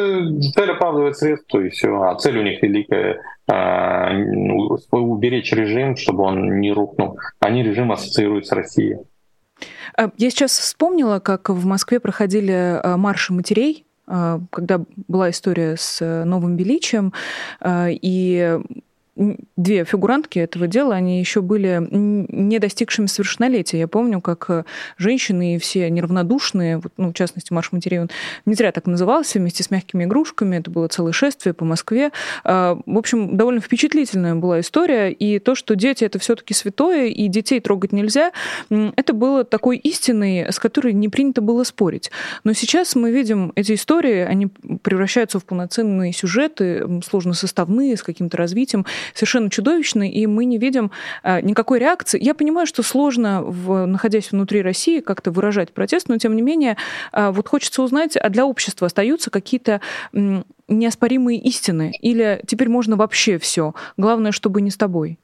[0.54, 1.94] цель оправдывает средства, и все.
[2.02, 3.20] А цель у них великая
[4.90, 7.18] уберечь режим, чтобы он не рухнул.
[7.40, 8.98] Они режим ассоциируют с Россией.
[9.96, 16.56] А, я сейчас вспомнила, как в Москве проходили марши матерей, когда была история с новым
[16.56, 17.12] величием,
[17.64, 18.58] и
[19.56, 23.78] две фигурантки этого дела, они еще были не достигшими совершеннолетия.
[23.78, 24.64] Я помню, как э,
[24.96, 28.11] женщины и все неравнодушные, ну, в частности, Марш матерей, он
[28.46, 32.12] не зря так назывался, вместе с мягкими игрушками, это было целое шествие по Москве.
[32.44, 37.06] А, в общем, довольно впечатлительная была история, и то, что дети— это все таки святое,
[37.06, 38.33] и детей трогать нельзя,
[38.70, 42.11] это было такой истиной, с которой не принято было спорить.
[42.44, 44.46] Но сейчас мы видим эти истории, они
[44.83, 50.90] превращаются в полноценные сюжеты, сложно составные, с каким-то развитием, совершенно чудовищный, и мы не видим
[51.23, 52.23] э, никакой реакции.
[52.23, 56.76] Я понимаю, что сложно, в, находясь внутри России, как-то выражать протест, но тем не менее,
[57.12, 59.80] э, вот хочется узнать, а для общества остаются какие-то
[60.68, 61.93] неоспоримые истины?
[62.01, 63.74] Или теперь можно вообще все?
[63.97, 65.18] Главное, чтобы не с тобой?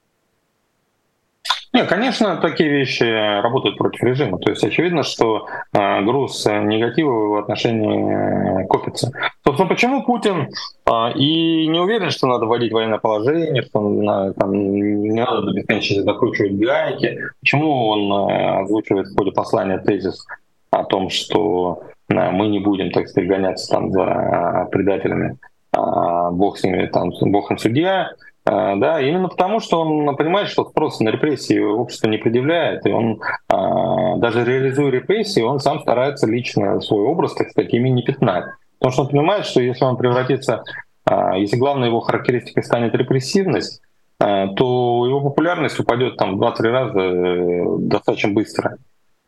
[1.76, 3.02] Нет, конечно, такие вещи
[3.42, 4.38] работают против режима.
[4.38, 9.12] То есть очевидно, что э, груз негатива в отношении э, копится.
[9.44, 10.48] Собственно, почему Путин
[10.86, 15.52] э, и не уверен, что надо вводить военное положение, что на, там, не надо до
[15.52, 20.24] бесконечности закручивать гайки, почему он э, озвучивает в ходе послания тезис
[20.70, 25.36] о том, что э, мы не будем, так сказать, гоняться там за предателями,
[25.76, 28.12] э, бог с ними, там, бог им судья,
[28.46, 33.20] да, именно потому, что он понимает, что просто на репрессии общество не предъявляет, и он,
[33.48, 38.44] а, даже реализуя репрессии, он сам старается лично свой образ, так сказать, ими не пятнать.
[38.78, 40.62] Потому что он понимает, что если он превратится,
[41.04, 43.82] а, если главной его характеристикой станет репрессивность,
[44.18, 48.78] то его популярность упадет там 2-3 раза э, достаточно быстро.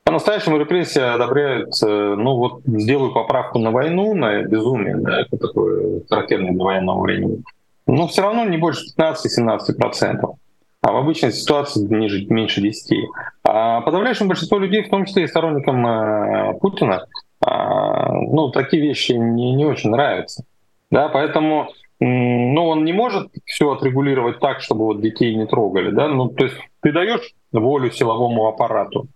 [0.02, 6.52] По-настоящему репрессия одобряют, ну вот сделаю поправку на войну, на безумие, да, это такое характерное
[6.52, 7.42] для военного времени
[7.88, 10.34] но все равно не больше 15-17%.
[10.80, 12.96] А в обычной ситуации ниже, меньше 10.
[13.44, 17.06] А подавляющее большинство людей, в том числе и сторонникам э, Путина,
[17.44, 20.44] э, ну, такие вещи не, не очень нравятся.
[20.90, 25.90] Да, поэтому ну, он не может все отрегулировать так, чтобы вот детей не трогали.
[25.90, 26.08] Да?
[26.08, 29.08] Ну, то есть ты даешь волю силовому аппарату,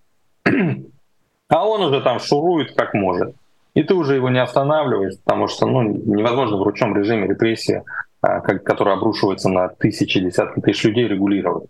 [1.48, 3.34] а он уже там шурует как может.
[3.74, 7.82] И ты уже его не останавливаешь, потому что ну, невозможно в ручном режиме репрессии
[8.22, 11.68] а, который обрушивается на тысячи, десятки тысяч людей, регулировать.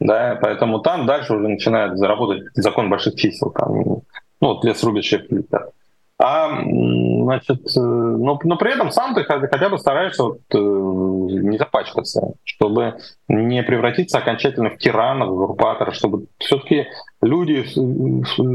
[0.00, 4.02] Да, поэтому там дальше уже начинает заработать закон больших чисел, там, ну,
[4.40, 5.70] вот лес рубит, шеф летят.
[6.18, 11.58] А, значит, э, но, но при этом сам ты хотя бы стараешься вот, э, не
[11.58, 12.98] запачкаться, чтобы
[13.28, 16.86] не превратиться окончательно в тирана, в узурпатора, чтобы все-таки
[17.20, 17.64] люди,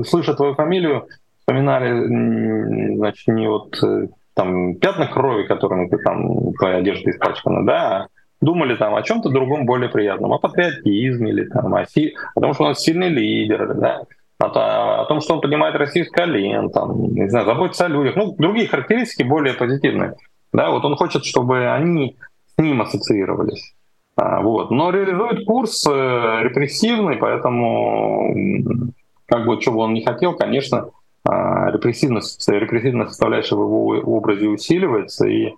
[0.05, 1.07] слыша твою фамилию,
[1.39, 4.07] вспоминали, значит, не вот э,
[4.39, 8.07] там пятна крови, которыми ты там, твоя одежда испачкана, да,
[8.39, 12.15] думали там о чем-то другом более приятном, о патриотизме или там, о, си...
[12.35, 14.03] потому что у нас сильный лидер, да,
[14.39, 18.15] о, о том, что он поднимает Россию с колен, там, не знаю, заботится о людях,
[18.15, 20.15] ну, другие характеристики более позитивные.
[20.53, 22.15] Да, вот он хочет, чтобы они
[22.55, 23.73] с ним ассоциировались.
[24.15, 24.71] А, вот.
[24.71, 25.91] Но реализует курс э,
[26.43, 28.33] репрессивный, поэтому
[29.25, 30.89] как бы чего он не хотел, конечно, а,
[31.25, 35.53] репрессивность, репрессивная составляющая в его образе усиливается, и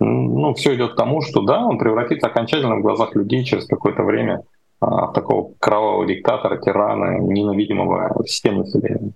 [0.00, 4.02] ну, все идет к тому, что да, он превратится окончательно в глазах людей через какое-то
[4.02, 4.42] время
[4.80, 9.14] а, в такого кровавого диктатора, тирана, ненавидимого всем населением.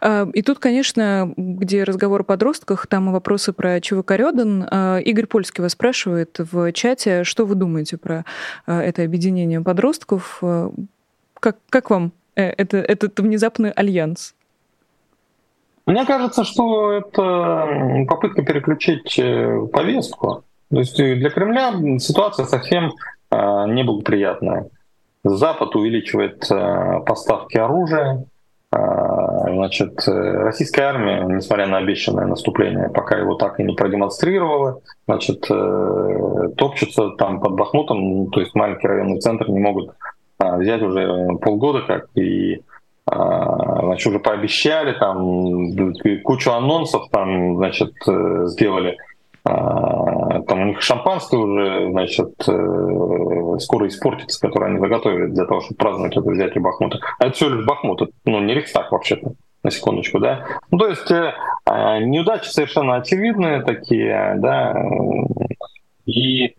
[0.00, 4.62] А, и тут, конечно, где разговор о подростках, там и вопросы про ЧВК Рёдан.
[5.00, 8.24] Игорь Польский вас спрашивает в чате, что вы думаете про
[8.66, 10.40] это объединение подростков?
[11.40, 14.34] Как, как вам э, это, этот внезапный альянс?
[15.90, 20.44] Мне кажется, что это попытка переключить э, повестку.
[20.70, 22.92] То есть для Кремля ситуация совсем
[23.32, 23.36] э,
[23.66, 24.68] неблагоприятная.
[25.24, 28.24] Запад увеличивает э, поставки оружия,
[28.72, 35.40] Значит, российская армия, несмотря на обещанное наступление, пока его так и не продемонстрировала, значит,
[36.56, 39.90] топчется там под Бахмутом, то есть маленький районный центр не могут
[40.38, 42.62] взять уже полгода как, и
[43.10, 48.96] значит, уже пообещали, там кучу анонсов там, значит, э, сделали.
[49.42, 55.60] А, там у них шампанское уже, значит, э, скоро испортится, которое они заготовили для того,
[55.60, 56.98] чтобы праздновать это взятие Бахмута.
[57.18, 59.32] А это все лишь Бахмут, ну, не Рейхстаг вообще-то,
[59.62, 60.46] на секундочку, да.
[60.70, 61.32] Ну, то есть э,
[61.64, 64.76] а, неудачи совершенно очевидные такие, да,
[66.04, 66.54] и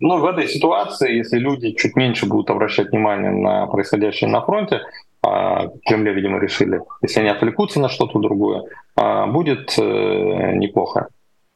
[0.00, 4.76] ну, в этой ситуации, если люди чуть меньше будут обращать внимание на происходящее на фронте,
[4.76, 4.80] а,
[5.22, 8.62] в Кремле, видимо, решили, если они отвлекутся на что-то другое,
[8.96, 11.08] а, будет э, неплохо.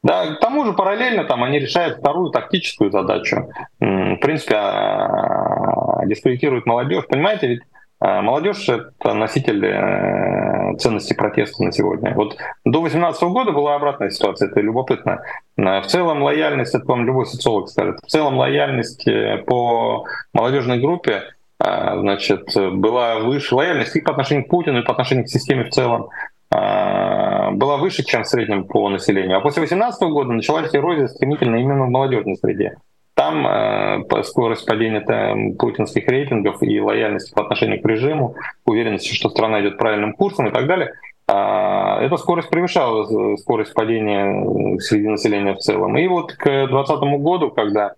[0.03, 3.49] Да, к тому же параллельно там они решают вторую тактическую задачу.
[3.79, 7.07] В принципе, а, дискредитируют молодежь.
[7.07, 7.61] Понимаете, ведь
[8.01, 12.13] молодежь— это носитель э, ценностей протеста на сегодня.
[12.15, 12.35] Вот
[12.65, 15.21] до 2018 года была обратная ситуация, это любопытно.
[15.55, 20.03] В целом лояльность, это вам любой социолог скажет, в целом лояльность э, по
[20.33, 21.23] молодежной группе а,
[21.63, 25.69] значит, была выше, лояльность и по отношению к Путину, и по отношению к системе в
[25.69, 26.09] целом
[26.53, 29.37] а, была выше, чем в среднем по населению.
[29.37, 32.75] А после 2018 года началась эрозия стремительно именно в молодежной среде.
[33.15, 38.35] Там э, скорость падения там, путинских рейтингов и лояльности по отношению к режиму,
[38.65, 40.93] уверенности, что страна идет правильным курсом и так далее,
[41.27, 45.95] э, эта скорость превышала скорость падения среди населения в целом.
[45.97, 47.93] И вот к 2020 году, когда а,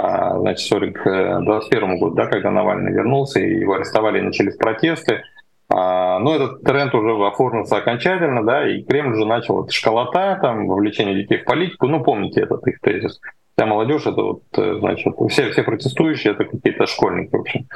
[0.00, 5.22] значит, 40, 21 году, да, когда Навальный вернулся, и его арестовали, и начались протесты.
[5.70, 10.66] А, но этот тренд уже оформился окончательно, да, и Кремль уже начал это школота, там,
[10.66, 13.20] вовлечение детей в политику, ну, помните этот их тезис.
[13.54, 17.66] Вся молодежь, это вот, э, значит, все, все протестующие, это какие-то школьники, в общем.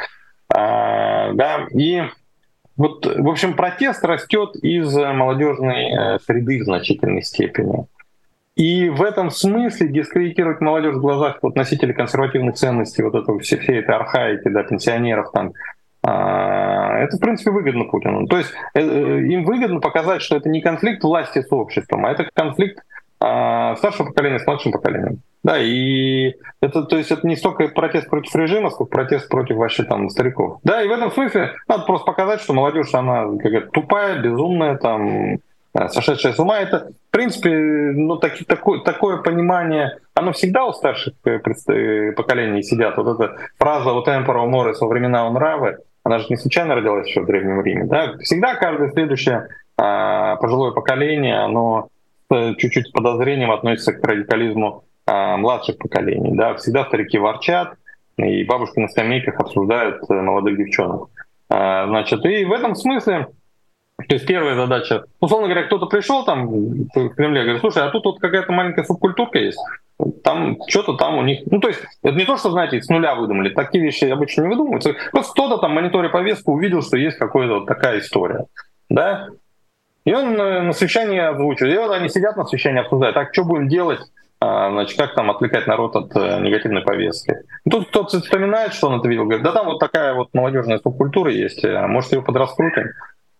[0.54, 2.02] А, да, и
[2.76, 7.86] вот, в общем, протест растет из молодежной э, среды в значительной степени.
[8.54, 13.58] И в этом смысле дискредитировать молодежь в глазах вот, носителей консервативных ценностей, вот этого, всей,
[13.58, 15.52] всей этой архаики, да, пенсионеров там,
[16.04, 18.26] а, это, в принципе, выгодно Путину.
[18.26, 22.10] То есть э, э, им выгодно показать, что это не конфликт власти с обществом, а
[22.10, 22.82] это конфликт
[23.20, 25.20] а, старшего поколения с младшим поколением.
[25.44, 29.84] Да, и это, то есть это не столько протест против режима, сколько протест против вообще
[29.84, 30.58] там стариков.
[30.62, 35.38] Да, и в этом смысле надо просто показать, что молодежь, она какая-то тупая, безумная, там,
[35.88, 36.58] сошедшая с ума.
[36.58, 42.62] Это, в принципе, ну, таки, такое, такое понимание, оно всегда у старших э, э, поколений
[42.62, 42.96] сидят.
[42.96, 47.20] Вот эта фраза вот Эмпора Моррис во времена нравы, она же не случайно родилась еще
[47.20, 47.84] в Древнем Риме.
[47.84, 48.16] Да?
[48.18, 51.88] Всегда каждое следующее а, пожилое поколение, оно
[52.30, 56.34] чуть-чуть с подозрением относится к радикализму а, младших поколений.
[56.34, 56.54] Да?
[56.54, 57.74] Всегда старики ворчат,
[58.16, 61.08] и бабушки на скамейках обсуждают э, молодых девчонок.
[61.48, 63.28] А, значит, и в этом смысле,
[64.08, 68.04] то есть первая задача, условно говоря, кто-то пришел там в Кремле, говорит, слушай, а тут
[68.04, 69.58] вот какая-то маленькая субкультурка есть,
[70.24, 73.14] там что-то там у них, ну то есть это не то, что, знаете, с нуля
[73.14, 77.60] выдумали, такие вещи обычно не выдумываются, просто кто-то там мониторя повестку увидел, что есть какая-то
[77.60, 78.46] вот такая история,
[78.88, 79.28] да,
[80.04, 83.44] и он э, на совещании озвучивает, и вот они сидят на совещании обсуждают, так что
[83.44, 84.00] будем делать,
[84.40, 87.36] а, значит, как там отвлекать народ от э, негативной повестки.
[87.70, 91.30] Тут кто-то вспоминает, что он это видел, говорит, да там вот такая вот молодежная субкультура
[91.30, 92.88] есть, э, может ее подраскрутим.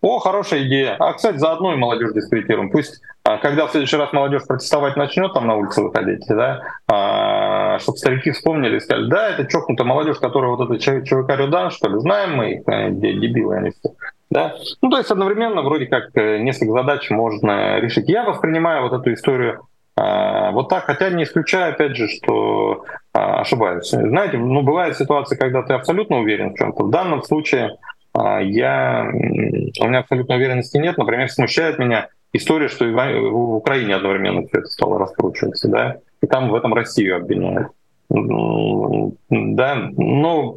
[0.03, 0.97] О, хорошая идея.
[0.99, 2.71] А, кстати, заодно и молодежь дискредитируем.
[2.71, 7.79] Пусть, а, когда в следующий раз молодежь протестовать начнет, там на улице выходить, да, а,
[7.79, 11.89] чтобы старики вспомнили и сказали, да, это чокнутая молодежь, которая вот это ЧВК Рюдан, что
[11.89, 13.95] ли, знаем мы их, э, дебилы они все.
[14.29, 14.57] Да?
[14.81, 18.09] Ну, то есть одновременно вроде как несколько задач можно решить.
[18.09, 19.61] Я воспринимаю вот эту историю
[19.95, 23.91] а, вот так, хотя не исключаю, опять же, что ошибаюсь.
[23.91, 26.85] Знаете, ну, бывают ситуации, когда ты абсолютно уверен в чем-то.
[26.85, 27.77] В данном случае
[28.15, 30.99] я, у меня абсолютной уверенности нет.
[30.99, 36.49] Например, смущает меня история, что в Украине одновременно все это стало раскручиваться, да, и там
[36.51, 37.69] в этом Россию обвиняют.
[38.11, 40.57] Да, но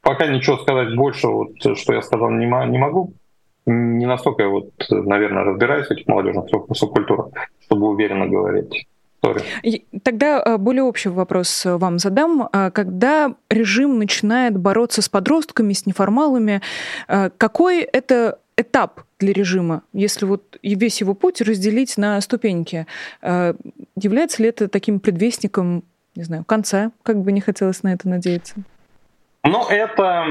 [0.00, 3.12] пока ничего сказать больше, вот, что я сказал, не могу
[3.66, 7.28] не настолько я вот, наверное, разбираюсь в этих молодежных субкультурах,
[7.64, 8.86] чтобы уверенно говорить.
[10.02, 12.48] Тогда э, более общий вопрос вам задам.
[12.52, 16.60] А когда режим начинает бороться с подростками, с неформалами,
[17.08, 22.86] э, какой это этап для режима, если вот весь его путь разделить на ступеньки?
[23.22, 23.54] Э,
[23.96, 28.54] является ли это таким предвестником, не знаю, конца, как бы не хотелось на это надеяться?
[29.46, 30.24] Ну, это,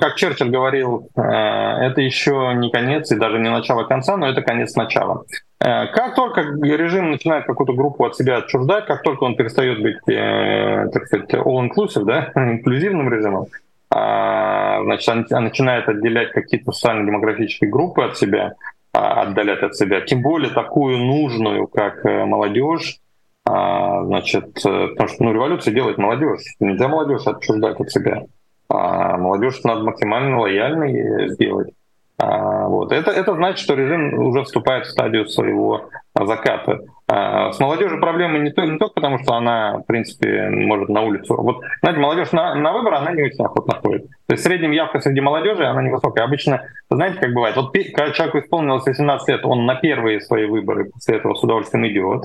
[0.00, 4.42] как Черчилль говорил, э, это еще не конец и даже не начало конца, но это
[4.42, 5.24] конец начала.
[5.62, 9.98] Э, как только режим начинает какую-то группу от себя отчуждать, как только он перестает быть,
[10.08, 13.46] э, так сказать, all-inclusive, да, инклюзивным режимом,
[13.92, 18.54] а, значит, он начинает отделять какие-то социально-демографические группы от себя,
[18.92, 23.00] а, отдалять от себя, тем более такую нужную, как молодежь,
[23.44, 28.22] а, значит, потому что ну, революция делает молодежь, нельзя молодежь отчуждать от себя
[28.70, 31.74] а молодежь надо максимально лояльной сделать.
[32.20, 32.92] А, вот.
[32.92, 36.80] Это, это значит, что режим уже вступает в стадию своего заката.
[37.06, 41.00] А, с молодежью проблемы не, то, не только потому, что она, в принципе, может на
[41.00, 41.34] улицу.
[41.36, 44.06] Вот, знаете, молодежь на, на выборы, она не очень охотно ходит.
[44.26, 46.24] То есть средняя явка среди молодежи, она невысокая.
[46.24, 50.90] Обычно, знаете, как бывает, вот когда человеку исполнилось 18 лет, он на первые свои выборы
[50.90, 52.24] после этого с удовольствием идет.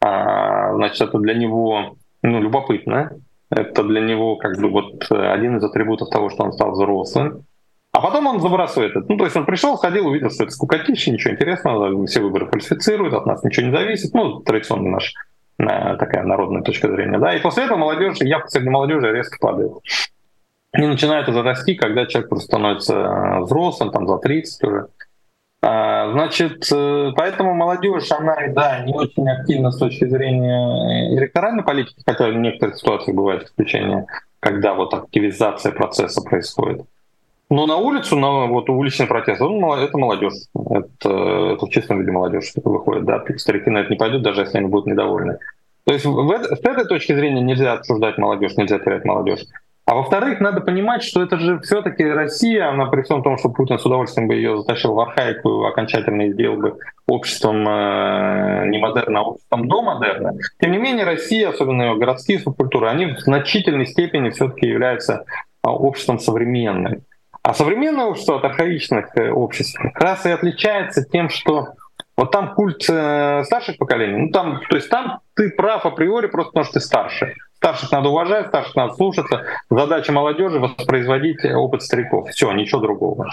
[0.00, 3.10] А, значит, это для него ну, любопытно.
[3.50, 7.44] Это для него как бы вот один из атрибутов того, что он стал взрослым.
[7.94, 9.06] А потом он забрасывает это.
[9.08, 13.14] Ну, то есть он пришел, ходил, увидел, что это скукотища, ничего интересного, все выборы фальсифицируют,
[13.14, 14.12] от нас ничего не зависит.
[14.12, 15.12] Ну, традиционная наша
[15.60, 17.18] э, такая народная точка зрения.
[17.20, 17.32] Да?
[17.36, 19.74] И после этого молодежь, явка среди молодежи резко падает.
[20.76, 24.86] И начинает уже расти, когда человек просто становится э, взрослым, там за 30 уже.
[25.62, 32.02] А, значит, э, поэтому молодежь, она, да, не очень активна с точки зрения электоральной политики,
[32.04, 34.06] хотя в некоторых ситуациях бывает исключение,
[34.40, 36.86] когда вот активизация процесса происходит.
[37.50, 40.32] Но на улицу, на вот уличный протест, ну, это молодежь.
[40.54, 43.04] Это, это в чистом виде молодежь выходит.
[43.04, 45.38] Да, старики на это не пойдут, даже если они будут недовольны.
[45.84, 49.40] То есть в, с этой точки зрения нельзя обсуждать молодежь, нельзя терять молодежь.
[49.86, 53.78] А во-вторых, надо понимать, что это же все-таки Россия, она при всем том, что Путин
[53.78, 59.22] с удовольствием бы ее затащил в архаику, окончательно сделал бы обществом э, не модерна, а
[59.24, 60.32] обществом до модерна.
[60.58, 65.26] Тем не менее, Россия, особенно ее городские субкультуры, они в значительной степени все-таки являются
[65.60, 67.02] а, обществом современным.
[67.44, 71.74] А современное общество от архаичных э, обществ как раз и отличается тем, что
[72.16, 76.52] вот там культ э, старших поколений, ну там, то есть там ты прав априори просто
[76.52, 77.34] потому, что ты старше.
[77.56, 79.42] Старших надо уважать, старших надо слушаться.
[79.68, 82.30] Задача молодежи воспроизводить опыт стариков.
[82.30, 83.28] Все, ничего другого.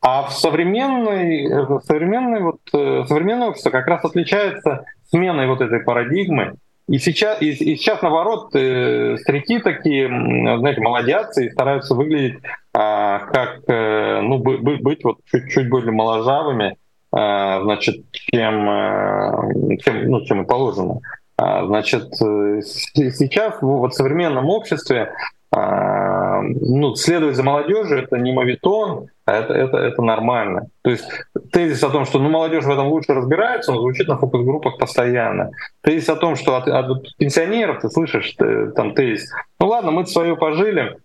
[0.00, 5.60] А в современной, э, в современной вот, э, современное общество как раз отличается сменой вот
[5.60, 6.54] этой парадигмы.
[6.88, 12.40] И сейчас, и, и сейчас наоборот, э, старики такие, знаете, молодятся и стараются выглядеть
[12.74, 16.76] как, э, ну, быть вот чуть-чуть более моложавыми,
[17.16, 20.98] а, значит, чем, э, чем, ну, чем и положено.
[21.36, 25.12] А, значит, э, сейчас вот в современном обществе
[25.52, 30.66] а, ну, следовать за молодежью это не мовитон, а это, это, это нормально.
[30.82, 31.04] То есть
[31.52, 35.52] тезис о том, что ну, молодежь в этом лучше разбирается, он звучит на фокус-группах постоянно.
[35.82, 38.34] Тезис о том, что от, от пенсионеров ты слышишь
[38.74, 40.96] там тезис, ну ладно, мы свое пожили,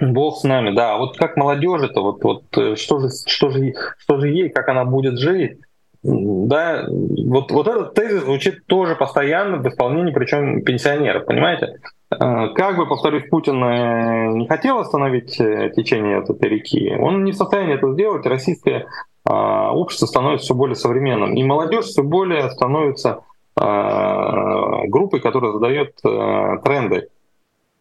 [0.00, 0.94] Бог с нами, да.
[0.94, 4.68] А вот как молодежи-то, вот, вот э, что же, что же, что же ей, как
[4.68, 5.58] она будет жить,
[6.02, 11.78] да, вот, вот этот тезис звучит тоже постоянно в исполнении, причем пенсионеров, понимаете?
[12.10, 17.36] Э, как бы, повторюсь, Путин э, не хотел остановить течение этой реки, он не в
[17.36, 18.26] состоянии это сделать.
[18.26, 18.86] Российское
[19.26, 23.20] общество становится все более современным, и молодежь все более становится
[23.56, 27.08] группой, которая задает тренды.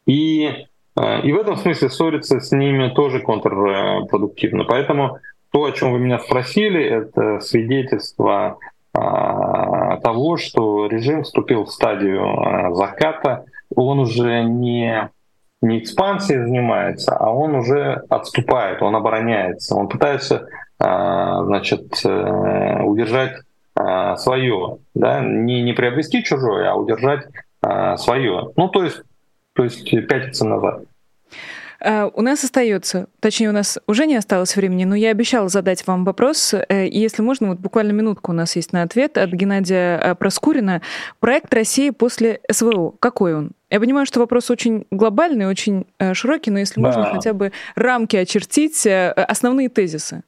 [0.06, 4.64] И, и в этом смысле ссориться с ними тоже контрпродуктивно.
[4.66, 5.18] Поэтому
[5.52, 8.58] то, о чем вы меня спросили, это свидетельство
[8.92, 15.10] того, что режим вступил в стадию заката, он уже не,
[15.62, 20.48] не экспансией занимается, а он уже отступает, он обороняется, он пытается
[20.80, 23.34] а, значит, э, удержать
[23.76, 25.22] а, свое, да?
[25.22, 27.26] не, не приобрести чужое, а удержать
[27.62, 28.52] а, свое.
[28.56, 29.02] Ну, то есть,
[29.54, 30.84] то есть пятиться назад.
[31.84, 35.86] Э, у нас остается, точнее, у нас уже не осталось времени, но я обещала задать
[35.86, 39.32] вам вопрос, э, и если можно, вот буквально минутку у нас есть на ответ от
[39.32, 40.82] Геннадия э, Проскурина.
[41.20, 42.94] Проект России после СВО.
[43.00, 43.52] Какой он?
[43.70, 46.88] Я понимаю, что вопрос очень глобальный, очень широкий, но если да.
[46.88, 50.24] можно хотя бы рамки очертить, основные тезисы.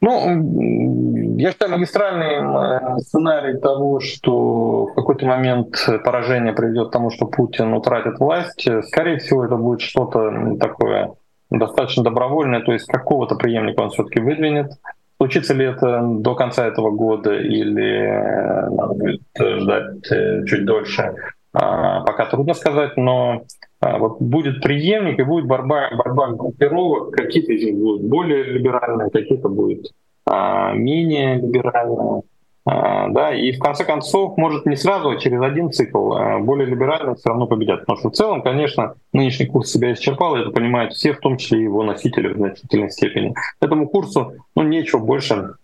[0.00, 5.74] Ну, я считаю, магистральный э, сценарий того, что в какой-то момент
[6.04, 11.14] поражение приведет к тому, что Путин утратит власть, скорее всего, это будет что-то такое
[11.50, 14.72] достаточно добровольное, то есть какого-то преемника он все-таки выдвинет.
[15.16, 21.14] Случится ли это до конца этого года или э, надо будет ждать э, чуть дольше,
[21.52, 23.42] а, пока трудно сказать, но
[23.80, 29.10] а, вот будет преемник и будет борьба, борьба группировок, какие-то из них будут более либеральные,
[29.10, 29.90] какие-то будут
[30.74, 32.22] менее либеральные.
[32.66, 36.66] А, да, и в конце концов, может не сразу, а через один цикл а более
[36.66, 37.80] либеральные все равно победят.
[37.80, 41.60] Потому что в целом, конечно, нынешний курс себя исчерпал, это понимают все, в том числе
[41.60, 43.34] и его носители в значительной степени.
[43.60, 45.54] Этому курсу ну, нечего больше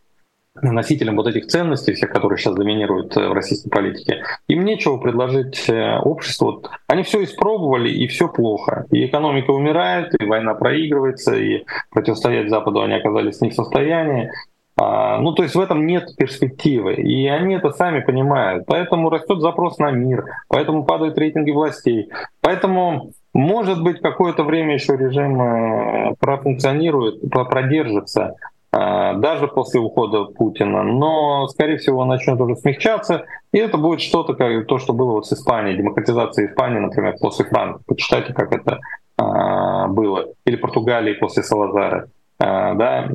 [0.62, 5.68] носителям вот этих ценностей, всех, которые сейчас доминируют э, в российской политике, им нечего предложить
[5.68, 6.64] э, обществу.
[6.86, 8.86] Они все испробовали, и все плохо.
[8.90, 14.30] И экономика умирает, и война проигрывается, и противостоять Западу они оказались не в состоянии.
[14.78, 16.94] А, ну, то есть в этом нет перспективы.
[16.94, 18.64] И они это сами понимают.
[18.66, 22.10] Поэтому растет запрос на мир, поэтому падают рейтинги властей.
[22.40, 28.34] Поэтому может быть, какое-то время еще режим э, профункционирует, продержится.
[28.72, 34.00] А, даже после ухода Путина, но, скорее всего, он начнет уже смягчаться, и это будет
[34.00, 37.80] что-то, как то, что было вот с Испанией, демократизация Испании, например, после Франка.
[37.86, 38.80] Почитайте, как это
[39.18, 40.26] а, было.
[40.46, 42.08] Или Португалии после Салазара.
[42.38, 43.08] А, да?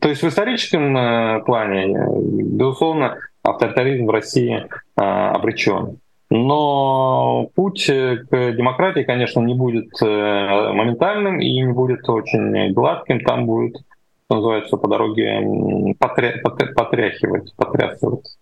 [0.00, 4.66] То есть в историческом э, плане, безусловно, авторитаризм в России
[4.96, 5.98] а, обречен.
[6.30, 13.20] Но путь к демократии, конечно, не будет э, моментальным и не будет очень гладким.
[13.20, 13.76] Там будет
[14.30, 16.40] называется, по дороге потря...
[16.42, 18.36] потряхивать, потрясывать.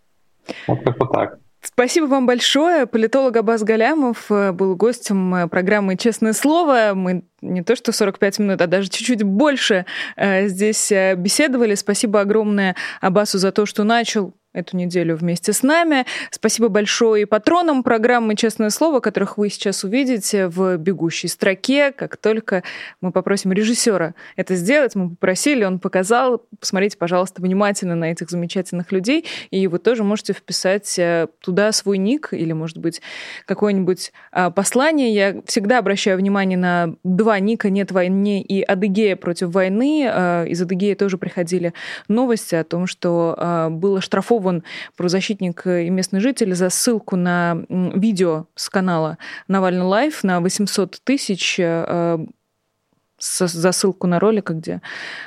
[0.66, 1.38] Вот как-то так.
[1.60, 2.86] Спасибо вам большое.
[2.86, 6.92] Политолог Абаз Галямов э, был гостем э, программы «Честное слово».
[6.94, 11.74] Мы не то что 45 минут, а даже чуть-чуть больше э, здесь беседовали.
[11.74, 16.07] Спасибо огромное Абасу за то, что начал эту неделю вместе с нами.
[16.30, 21.93] Спасибо большое и патронам программы «Честное слово», которых вы сейчас увидите в бегущей строке.
[21.93, 22.62] Как только
[23.01, 26.43] мы попросим режиссера это сделать, мы попросили, он показал.
[26.59, 31.99] Посмотрите, пожалуйста, внимательно на этих замечательных людей, и вы тоже можете вписать э, туда свой
[31.99, 33.03] ник или, может быть,
[33.45, 35.14] какое-нибудь а, послание.
[35.14, 40.09] Я всегда обращаю внимание на два ника «Нет войны» и «Адыгея против войны».
[40.09, 41.74] А, из Адыгеи тоже приходили
[42.09, 44.62] новости о том, что было штрафовано арестован
[44.97, 49.18] правозащитник и местный житель за ссылку на видео с канала
[49.49, 51.59] Навальный Live на 800 тысяч
[53.18, 54.80] э, за ссылку на ролик, где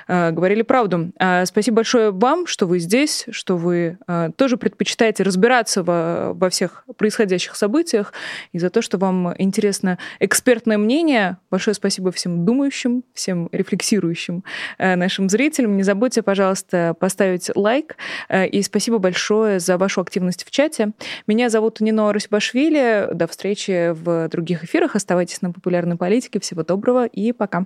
[0.08, 1.12] э, говорили правду.
[1.20, 6.50] А, спасибо большое вам, что вы здесь, что вы э, тоже предпочитаете разбираться во, во
[6.50, 8.14] всех происходящих событиях,
[8.52, 11.38] и за то, что вам интересно экспертное мнение.
[11.50, 14.44] Большое спасибо всем думающим, всем рефлексирующим
[14.78, 15.78] э, нашим зрителям.
[15.78, 17.96] Не забудьте, пожалуйста, поставить лайк.
[18.28, 20.92] Э, и спасибо большое за вашу активность в чате.
[21.28, 23.10] Меня зовут Нино Русибашвили.
[23.14, 24.96] До встречи в других эфирах.
[24.96, 26.40] Оставайтесь на популярной политике.
[26.40, 27.66] Всего доброго и пока.